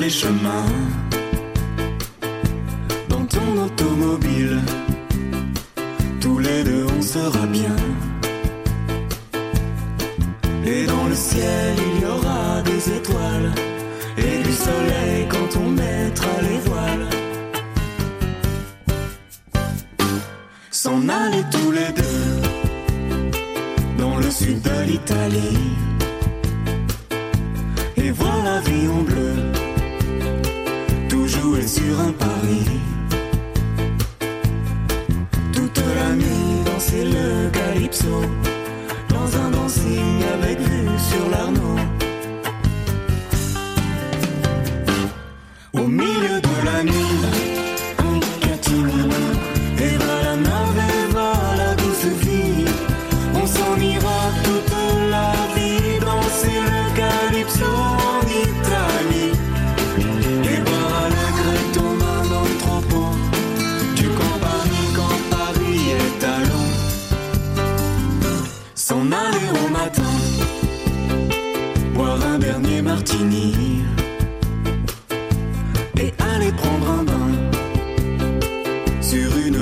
[0.08, 0.87] 为什么？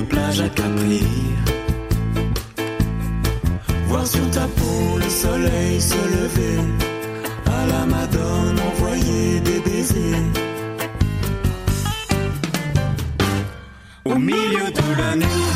[0.09, 1.05] plage à Capri.
[3.89, 6.61] Voir sur ta peau le soleil se lever.
[7.47, 10.27] À la Madone, envoyer des baisers.
[14.05, 15.56] Au milieu de la nuit.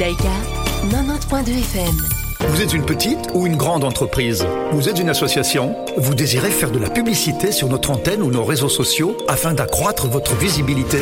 [0.00, 0.32] Judaïka
[0.88, 2.06] 90.2 FM.
[2.48, 4.46] Vous êtes une petite ou une grande entreprise?
[4.72, 5.76] Vous êtes une association?
[5.98, 10.06] Vous désirez faire de la publicité sur notre antenne ou nos réseaux sociaux afin d'accroître
[10.06, 10.96] votre visibilité?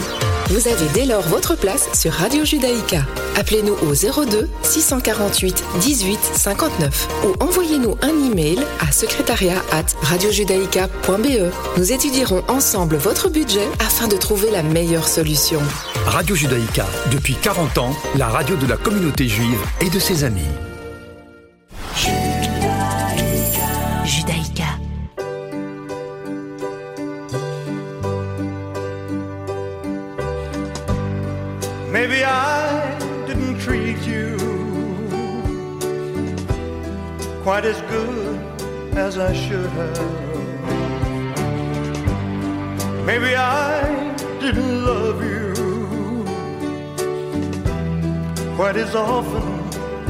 [0.49, 3.03] Vous avez dès lors votre place sur Radio Judaïka.
[3.37, 11.53] Appelez-nous au 02 648 18 59 ou envoyez-nous un email à secrétariat at radiojudaïka.be.
[11.77, 15.61] Nous étudierons ensemble votre budget afin de trouver la meilleure solution.
[16.09, 20.49] Radio Judaïka, depuis 40 ans, la radio de la communauté juive et de ses amis.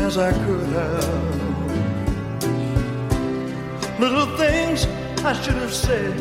[0.09, 1.31] As I could have.
[4.01, 4.87] Little things
[5.23, 6.19] I should have said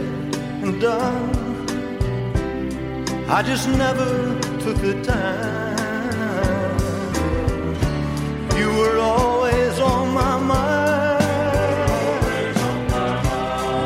[0.64, 1.30] and done.
[3.30, 4.10] I just never
[4.64, 6.78] took the time.
[8.60, 11.24] You were always on my mind.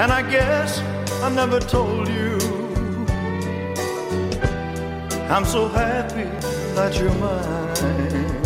[0.00, 0.78] And I guess
[1.22, 2.38] I never told you
[5.28, 6.24] I'm so happy
[6.74, 8.38] that you're mine.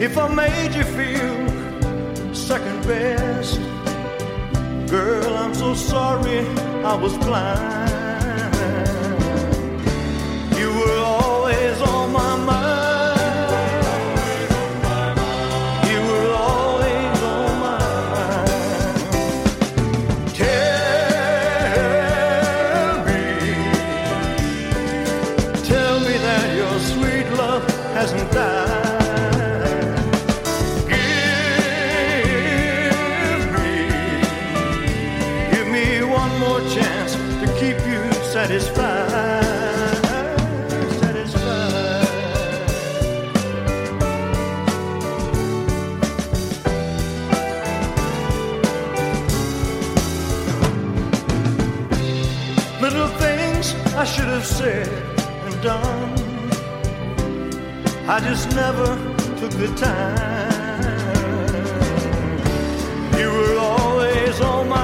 [0.00, 3.58] If I made you feel second best,
[4.88, 6.46] girl, I'm so sorry
[6.84, 8.03] I was blind.
[58.24, 58.86] Just never
[59.38, 60.54] took the time.
[63.18, 64.83] You were always on my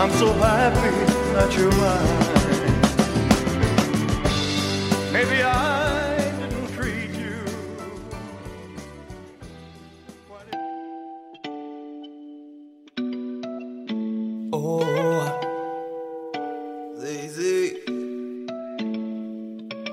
[0.00, 0.90] I'm so happy
[1.34, 2.32] that you're mine.
[5.12, 7.36] Maybe I didn't treat you.
[14.52, 14.82] Oh,
[16.98, 17.82] Zézé.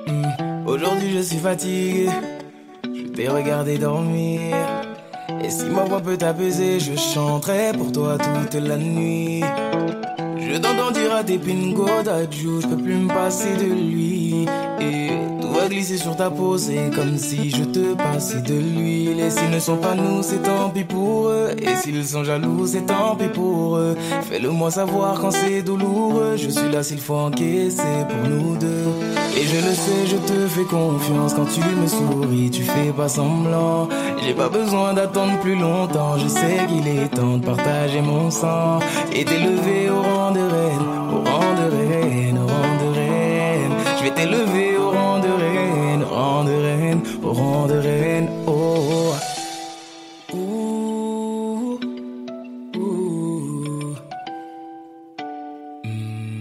[0.07, 2.09] Hmm, Aujourd'hui je suis fatigué,
[2.85, 4.55] je t'ai regardé dormir.
[5.43, 9.43] Et si ma voix peut t'apaiser, je chanterai pour toi toute la nuit.
[10.49, 14.45] Je t'entends dire à tes pingo d'adjou, je peux plus me passer de lui.
[14.79, 15.09] Et
[15.41, 19.19] tout va glisser sur ta peau, c'est comme si je te passais de l'huile.
[19.19, 21.49] Et s'ils ne sont pas nous, c'est tant pis pour eux.
[21.61, 23.97] Et s'ils sont jaloux, c'est tant pis pour eux.
[24.29, 26.37] Fais-le moi savoir quand c'est douloureux.
[26.37, 28.67] Je suis là s'il faut encaisser pour nous deux.
[29.37, 33.09] Et je le sais, je te fais confiance quand tu me souris, tu fais pas
[33.09, 33.89] semblant.
[34.23, 38.79] J'ai pas besoin d'attendre plus longtemps, je sais qu'il est temps de partager mon sang
[39.13, 43.71] et t'élever au rang de reine, au rang de reine, au rang de reine.
[43.97, 48.27] Je vais t'élever au rang de reine, au rang de reine, au rang de reine.
[48.47, 49.13] Oh.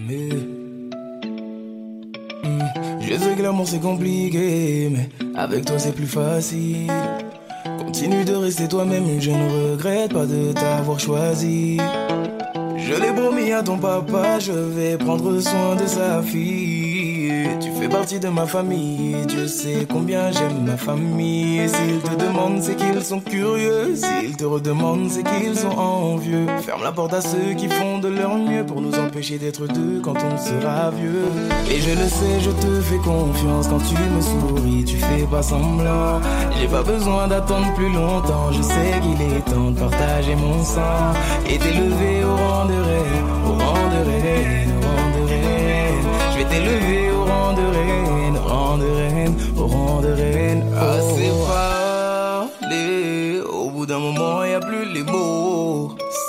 [0.09, 0.37] Mm.
[2.45, 6.91] Mm, Je sais que l'amour c'est compliqué, mais avec toi c'est plus facile.
[7.87, 11.78] Continue de rester toi-même, je ne regrette pas de t'avoir choisi.
[12.76, 17.16] Je l'ai promis à ton papa, je vais prendre soin de sa fille.
[17.61, 21.68] Tu fais partie de ma famille, Dieu sait combien j'aime ma famille.
[21.68, 23.94] S'ils te demandent, c'est qu'ils sont curieux.
[23.94, 26.47] S'ils te redemandent, c'est qu'ils sont envieux.
[26.62, 30.01] Ferme la porte à ceux qui font de leur mieux pour nous empêcher d'être deux
[30.03, 31.24] quand on sera vieux.
[31.70, 35.42] Et je le sais, je te fais confiance quand tu me souris, tu fais pas
[35.42, 36.20] semblant.
[36.59, 41.12] J'ai pas besoin d'attendre plus longtemps, je sais qu'il est temps de partager mon sang
[41.49, 42.45] et t'élever au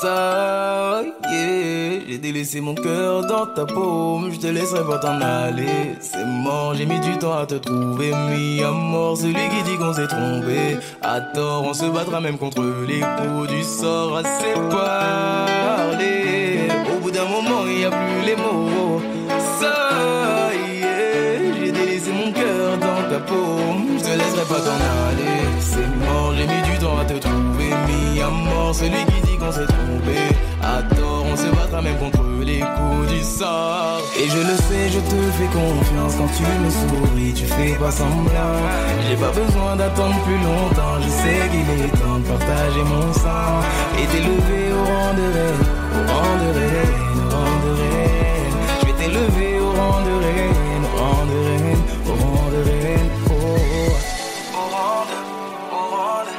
[0.08, 5.20] Ça y est, j'ai délaissé mon cœur dans ta paume, je te laisserai pas t'en
[5.20, 5.98] aller.
[6.00, 9.78] C'est mort, j'ai mis du temps à te trouver, mis à mort celui qui dit
[9.78, 10.78] qu'on s'est trompé.
[11.02, 14.16] À tort, on se battra même contre les coups du sort.
[14.20, 19.02] Assez parlé, au bout d'un moment y a plus les mots.
[19.60, 24.80] Ça y est, j'ai délaissé mon cœur dans ta paume, je te laisserai pas t'en
[25.10, 25.40] aller.
[25.60, 29.04] C'est mort, j'ai mis du temps à te trouver, mis à mort celui
[29.48, 30.18] qu'on s'est trompé.
[30.62, 34.02] À tort, on se battra même contre les coups du sort.
[34.20, 37.92] Et je le sais, je te fais confiance quand tu me souris, tu fais pas
[37.92, 38.58] semblant.
[39.08, 43.54] J'ai pas besoin d'attendre plus longtemps, je sais qu'il est temps de partager mon sang
[44.00, 45.64] et t'élever au rang de reine,
[45.96, 48.58] au rang de reine, au rang de reine.
[48.82, 53.10] Je vais t'élever au rang de reine, au rang de reine, au rang de reine.
[53.30, 53.34] Oh.
[54.60, 55.18] Au rang de,
[55.78, 56.34] au rang de,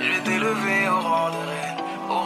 [0.00, 1.65] je vais t'élever au rang de reine,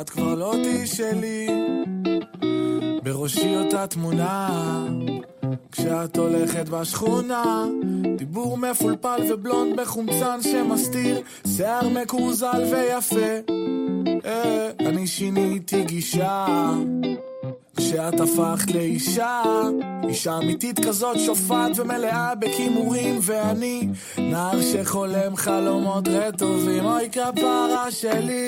[0.00, 1.48] את כבר לא שלי,
[3.02, 4.48] בראשי אותה תמונה,
[5.72, 7.64] כשאת הולכת בשכונה,
[8.16, 13.52] דיבור מפולפל ובלונד בחומצן שמסתיר, שיער מקורזל ויפה,
[14.24, 16.46] אה, אני שיניתי גישה.
[17.76, 19.42] כשאת הפכת לאישה,
[20.08, 23.88] אישה אמיתית כזאת שופעת ומלאה בכימורים ואני
[24.18, 28.46] נער שחולם חלומות רטובים אוי כפרה שלי,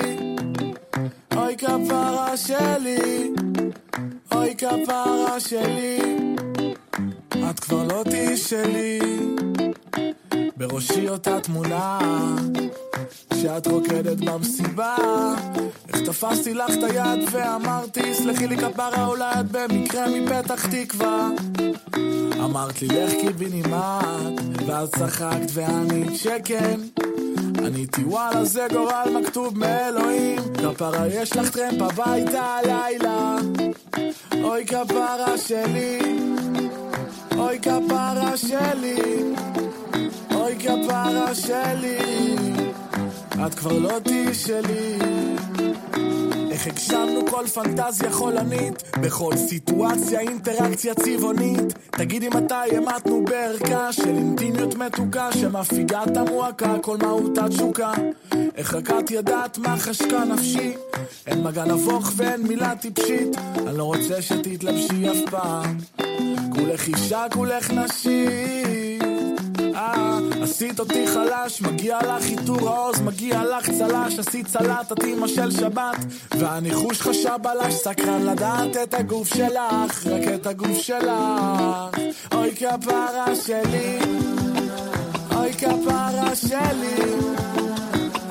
[1.35, 3.31] אוי כפרה שלי,
[4.31, 5.99] אוי כפרה שלי,
[7.49, 8.99] את כבר לא תהיי שלי.
[10.57, 11.99] בראשי אותה תמונה,
[13.33, 14.95] שאת רוקדת במסיבה.
[15.93, 21.29] איך תפסתי לך את היד ואמרתי, סלחי לי כפרה, אולי את במקרה מפתח תקווה.
[22.39, 26.79] אמרת לי לך קיבינימט, ואז צחקת וענית שכן.
[27.65, 30.39] עניתי וואלה זה גורל מכתוב מאלוהים.
[30.53, 33.35] כפרה יש לך טרמפ הביתה הלילה.
[34.43, 35.99] אוי כפרה שלי.
[37.37, 38.97] אוי כפרה שלי.
[40.31, 42.64] אוי כפרה שלי
[43.47, 44.97] את כבר לא תהיי שלי.
[46.51, 51.73] איך הגשמנו כל פנטזיה חולנית בכל סיטואציה אינטראקציה צבעונית.
[51.91, 57.93] תגידי מתי המתנו בערכה של אינטימיות מתוקה שמפיגה את המועקה כל מהותה תשוקה
[58.55, 60.73] איך רק את ידעת מה חשקה נפשי?
[61.27, 63.37] אין מגע נבוך ואין מילה טיפשית.
[63.67, 65.77] אני לא רוצה שתתלבשי אף פעם.
[66.55, 69.03] כולך אישה כולך נשית
[69.75, 75.27] אה, עשית אותי חלש, מגיע לך עיטור העוז, מגיע לך צל"ש, עשית סלט, את אימא
[75.27, 75.97] של שבת,
[76.37, 81.97] והניחוש חשב בלש, סקרן לדעת את הגוף שלך, רק את הגוף שלך.
[82.33, 83.99] אוי כפרה שלי,
[85.35, 87.13] אוי כפרה שלי,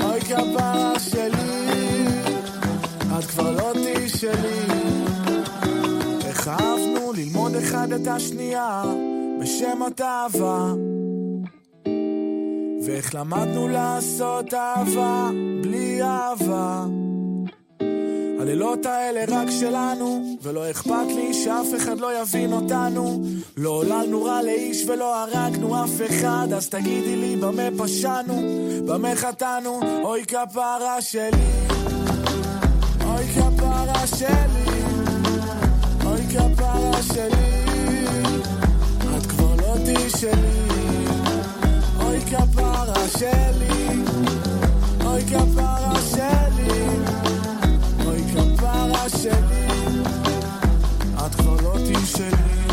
[0.04, 2.04] אוי כפרה שלי,
[3.18, 4.60] את כבר לא תהיי שלי.
[6.24, 8.82] איך אהבנו ללמוד אחד את השנייה,
[9.40, 10.74] בשם התאווה.
[12.86, 15.30] ואיך למדנו לעשות אהבה
[15.62, 16.84] בלי אהבה.
[18.40, 23.22] הלילות האלה רק שלנו, ולא אכפת לי שאף אחד לא יבין אותנו.
[23.56, 28.42] לא עוללנו רע לאיש ולא הרגנו אף אחד, אז תגידי לי במה פשענו,
[28.86, 31.50] במה חטאנו, אוי כפרה שלי.
[33.06, 34.82] אוי כפרה שלי,
[36.06, 37.64] אוי כפרה שלי,
[39.16, 40.73] את כבר לא תהיי שלי.
[42.36, 44.02] כפרה שלי,
[45.04, 46.86] אוי כפרה שלי,
[48.06, 49.66] אוי כפרה שלי,
[51.26, 52.63] את כבר לא תהיי שלי.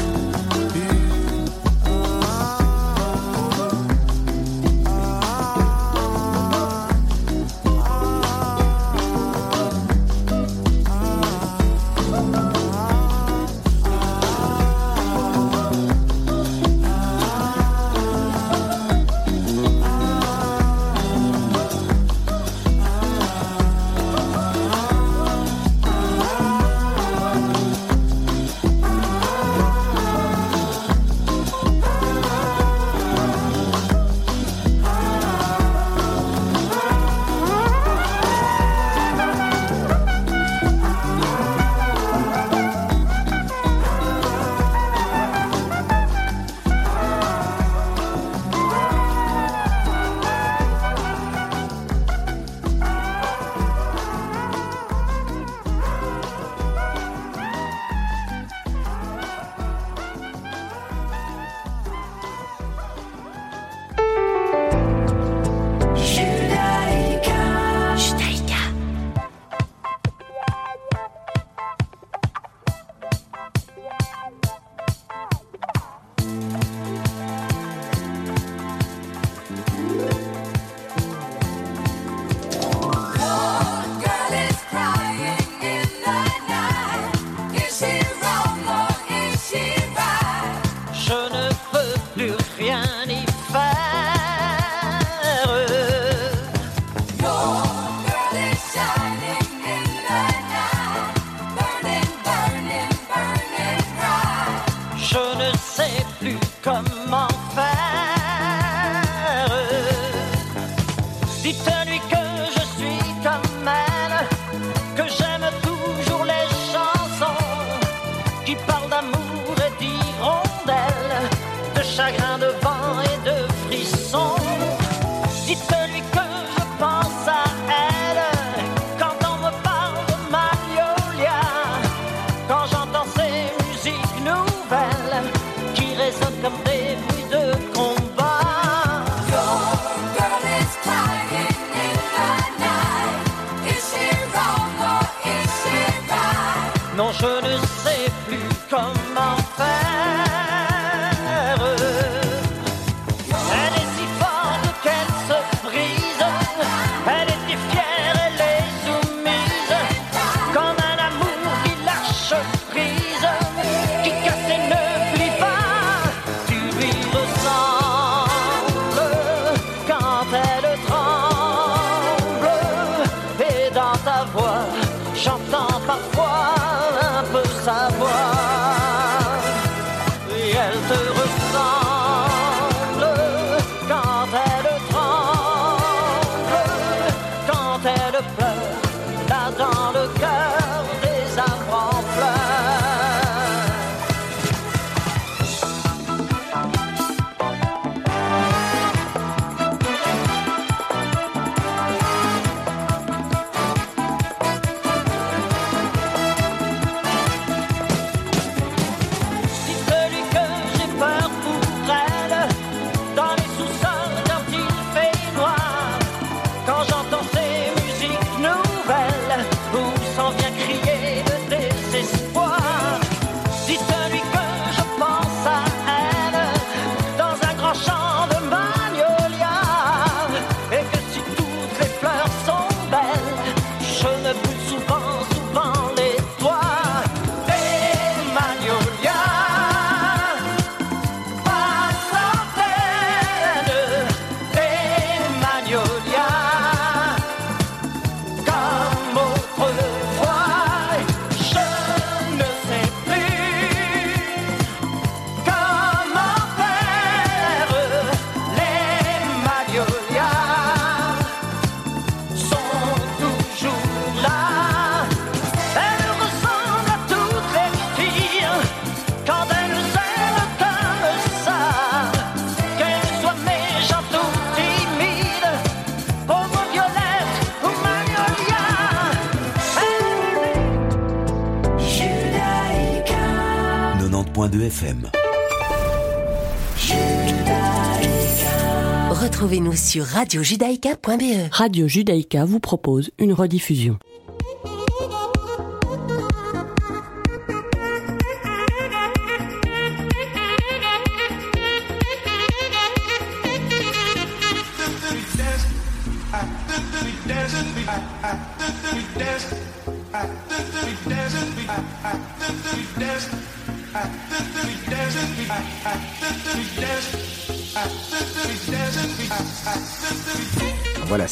[290.00, 291.50] radiojudaïka.be.
[291.52, 293.98] Radio Judaïka vous propose une rediffusion.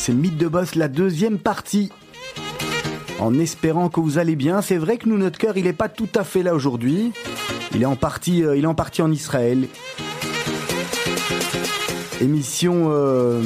[0.10, 1.92] C'est Mythe de Boss, la deuxième partie.
[3.20, 5.88] En espérant que vous allez bien, c'est vrai que nous, notre cœur, il n'est pas
[5.88, 7.12] tout à fait là aujourd'hui.
[7.76, 9.68] Il est en partie, euh, en Israël.
[12.22, 13.44] Émission, euh,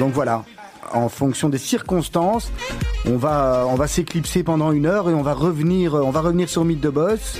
[0.00, 0.44] donc voilà,
[0.92, 2.50] en fonction des circonstances,
[3.06, 6.80] on va, s'éclipser pendant une heure et on va revenir, on va revenir sur Mythe
[6.80, 7.38] de Boss.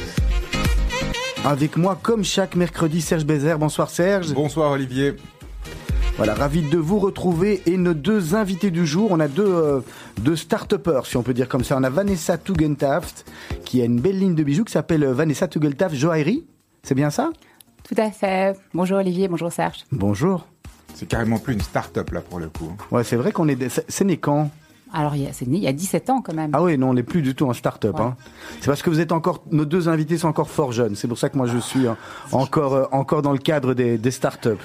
[1.44, 3.58] Avec moi, comme chaque mercredi, Serge Bézère.
[3.58, 4.32] Bonsoir Serge.
[4.34, 5.16] Bonsoir Olivier.
[6.16, 7.62] Voilà, ravi de vous retrouver.
[7.66, 9.80] Et nos deux invités du jour, on a deux, euh,
[10.20, 11.76] deux start-upers, si on peut dire comme ça.
[11.76, 13.24] On a Vanessa Tugentaft,
[13.64, 16.44] qui a une belle ligne de bijoux qui s'appelle euh, Vanessa Tugentaft Joaillerie.
[16.84, 17.30] C'est bien ça?
[17.88, 18.56] Tout à fait.
[18.72, 19.84] Bonjour Olivier, bonjour Serge.
[19.90, 20.46] Bonjour.
[20.94, 22.72] C'est carrément plus une start-up là pour le coup.
[22.92, 23.56] Ouais, c'est vrai qu'on est.
[23.56, 24.50] des- C'est né quand?
[24.92, 26.50] Alors, il y a- c'est né il y a 17 ans quand même.
[26.52, 27.96] Ah oui, non, on n'est plus du tout en start-up.
[27.96, 28.02] Ouais.
[28.02, 28.16] hein.
[28.60, 29.42] C'est parce que vous êtes encore.
[29.50, 30.94] Nos deux invités sont encore fort jeunes.
[30.94, 31.96] C'est pour ça que moi je suis hein,
[32.30, 34.60] encore, euh, encore dans le cadre des, des start-up.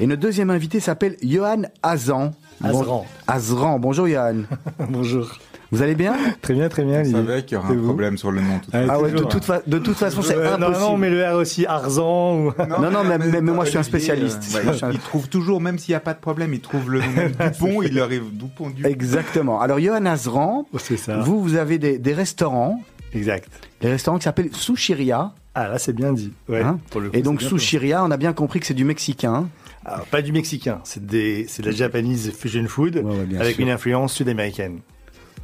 [0.00, 2.32] Et notre deuxième invité s'appelle Johan Azan.
[2.62, 3.06] Azran.
[3.26, 3.78] Azran.
[3.78, 4.42] Bonjour Johan.
[4.90, 5.28] Bonjour.
[5.72, 7.02] Vous allez bien Très bien, très bien.
[7.02, 8.84] Je savais qu'il y aurait un vous problème sur le nom tout de Ah.
[8.90, 10.78] Ah ouais, de toute, fa- de toute façon, c'est Euh, impossible.
[10.78, 12.36] Non, non, mais le R aussi, Arzan.
[12.36, 12.52] Ou...
[12.80, 14.54] Non, non, mais, mais- mais moi je suis un spécialiste.
[14.54, 16.90] euh, ouais, un- il trouve toujours, même s'il n'y a pas de problème, il trouve
[16.90, 17.06] le nom
[17.50, 18.88] Dupont, il arrive Dupont, Dupont.
[18.88, 19.60] Exactement.
[19.60, 21.18] Alors, Johan Azran, C'est ça.
[21.18, 22.80] vous, vous avez des, des restaurants,
[23.12, 23.48] Exact.
[23.80, 25.32] des restaurants qui s'appellent Sushiria.
[25.54, 26.32] Ah, là, c'est bien dit.
[26.48, 26.78] Ouais, hein.
[26.90, 29.48] pour le coup, Et donc, Sushiria, on a bien compris que c'est du mexicain.
[29.88, 33.62] Alors, pas du mexicain, c'est de la Japanese fusion food Ouais, ouais, bien avec sûr.
[33.64, 34.80] une influence sud-américaine.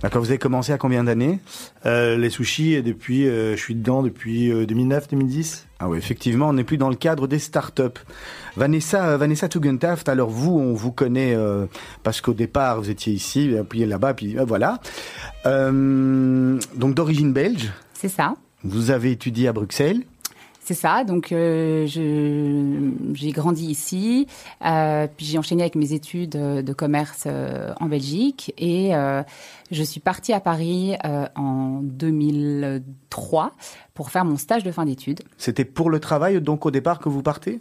[0.02, 1.38] D'accord, vous avez commencé à combien d'années?
[1.86, 5.62] Euh, les sushis, et depuis, euh, je suis dedans depuis euh, 2009-2010.
[5.78, 8.00] Ah oui, effectivement, on n'est plus dans le cadre des startups.
[8.56, 11.66] Vanessa, euh, Vanessa Tugentaft, alors vous, on vous connaît euh,
[12.02, 14.80] parce qu'au départ, vous étiez ici, puis là-bas, puis euh, voilà.
[15.46, 18.34] Euh, donc d'origine belge, C'est ça.
[18.64, 20.02] vous avez étudié à Bruxelles.
[20.64, 21.02] C'est ça.
[21.02, 24.28] Donc, euh, j'ai grandi ici,
[24.64, 29.22] euh, puis j'ai enchaîné avec mes études euh, de commerce euh, en Belgique, et euh,
[29.72, 33.52] je suis partie à Paris euh, en 2003
[33.94, 35.22] pour faire mon stage de fin d'études.
[35.36, 37.60] C'était pour le travail, donc au départ, que vous partez?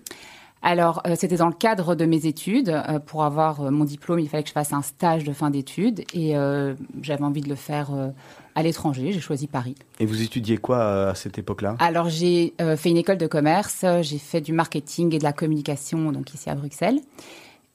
[0.61, 2.69] Alors, euh, c'était dans le cadre de mes études.
[2.69, 5.49] Euh, pour avoir euh, mon diplôme, il fallait que je fasse un stage de fin
[5.49, 8.09] d'études, et euh, j'avais envie de le faire euh,
[8.55, 9.11] à l'étranger.
[9.11, 9.75] J'ai choisi Paris.
[9.99, 11.75] Et vous étudiez quoi euh, à cette époque-là?
[11.79, 15.33] Alors j'ai euh, fait une école de commerce, j'ai fait du marketing et de la
[15.33, 16.99] communication donc ici à Bruxelles.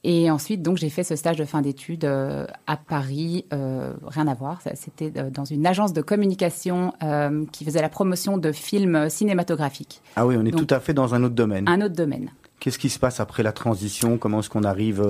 [0.03, 4.27] Et ensuite donc j'ai fait ce stage de fin d'études euh, à Paris, euh, rien
[4.27, 4.61] à voir.
[4.75, 6.93] C'était euh, dans une agence de communication
[7.51, 10.93] qui faisait la promotion de films cinématographiques, Ah oui, on est Donc, tout à fait
[10.93, 11.67] dans un autre domaine.
[11.67, 12.29] un autre domaine.
[12.59, 14.17] Qu'est-ce qui se passe après la transition?
[14.17, 15.03] Comment est-ce qu'on arrive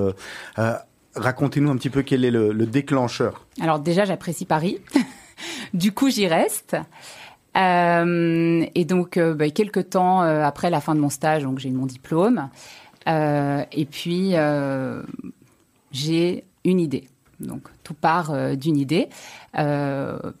[1.14, 3.46] Racontez-nous un petit peu quel est le, le déclencheur?
[3.60, 4.78] Alors déjà j'apprécie Paris,
[5.74, 6.76] du coup j'y reste.
[7.56, 11.58] Euh, et donc euh, bah, quelques temps euh, après la fin de mon stage, donc
[11.58, 12.48] j'ai eu mon diplôme.
[13.06, 14.34] Et puis
[15.90, 17.08] j'ai une idée.
[17.40, 19.08] Donc tout part d'une idée,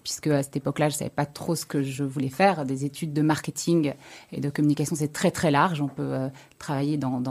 [0.02, 2.66] puisque à cette époque-là, je savais pas trop ce que je voulais faire.
[2.66, 3.94] Des études de marketing
[4.32, 5.80] et de communication, c'est très très large.
[5.80, 6.28] On peut
[6.58, 7.22] travailler dans,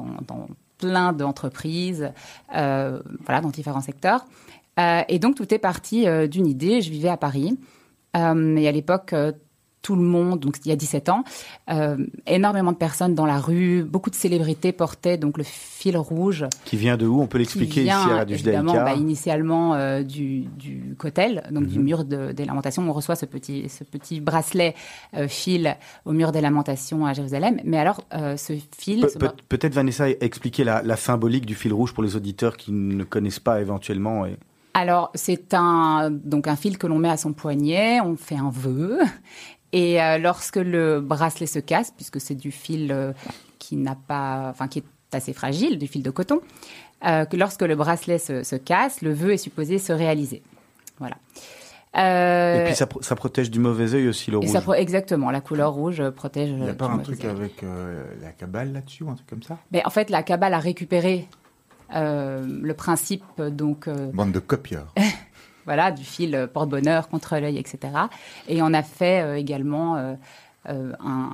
[0.80, 2.12] plein d'entreprises,
[2.50, 4.26] voilà, dans différents secteurs.
[4.80, 6.82] Euh, et donc tout est parti euh, d'une idée.
[6.82, 7.58] Je vivais à Paris,
[8.16, 9.14] euh, et à l'époque.
[9.14, 9.32] euh,
[9.84, 11.24] tout le monde, donc il y a 17 ans,
[12.26, 16.76] énormément de personnes dans la rue, beaucoup de célébrités portaient donc le fil rouge Qui
[16.76, 17.22] vient de où?
[17.22, 21.86] On peut l'expliquer ici à Radio évidemment bah, initialement du, du cotel, donc du Mhm.
[21.86, 22.84] mur de- des lamentations.
[22.90, 24.76] On reçoit ce petit, ce petit bracelet
[25.30, 27.62] fil au mur des lamentations à Jérusalem.
[27.64, 29.18] Mais alors, ce fil, Pe- ce
[29.48, 33.40] Peut-être Vanessa expliquer la, la symbolique du fil rouge pour les auditeurs qui ne connaissent
[33.40, 34.26] pas éventuellement.
[34.26, 34.36] et-
[34.80, 38.50] alors c'est un donc un fil que l'on met à son poignet, on fait un
[38.52, 39.00] vœu.
[39.74, 43.12] Et euh, lorsque le bracelet se casse, puisque c'est du fil euh,
[43.60, 46.40] qui n'a pas, enfin qui est assez fragile, du fil de coton,
[47.06, 50.42] euh, que lorsque le bracelet se, se casse, le vœu est supposé se réaliser.
[51.00, 51.18] Voilà.
[51.98, 54.50] Euh, Et puis ça, pro- ça protège du mauvais œil aussi le et rouge.
[54.50, 56.50] ça exactement, la couleur rouge protège.
[56.50, 59.44] Il n'y a pas un truc avec euh, la cabale là-dessus ou un truc comme
[59.44, 59.58] ça?
[59.72, 61.28] Mais en fait, la Kabbale a récupéré
[61.94, 64.94] le principe donc euh, Bande de copieurs.
[65.68, 67.94] voilà du fil euh, porte-bonheur contre l'œil, etc.
[68.48, 70.16] Et on a fait euh, également euh,
[70.70, 71.26] euh, un,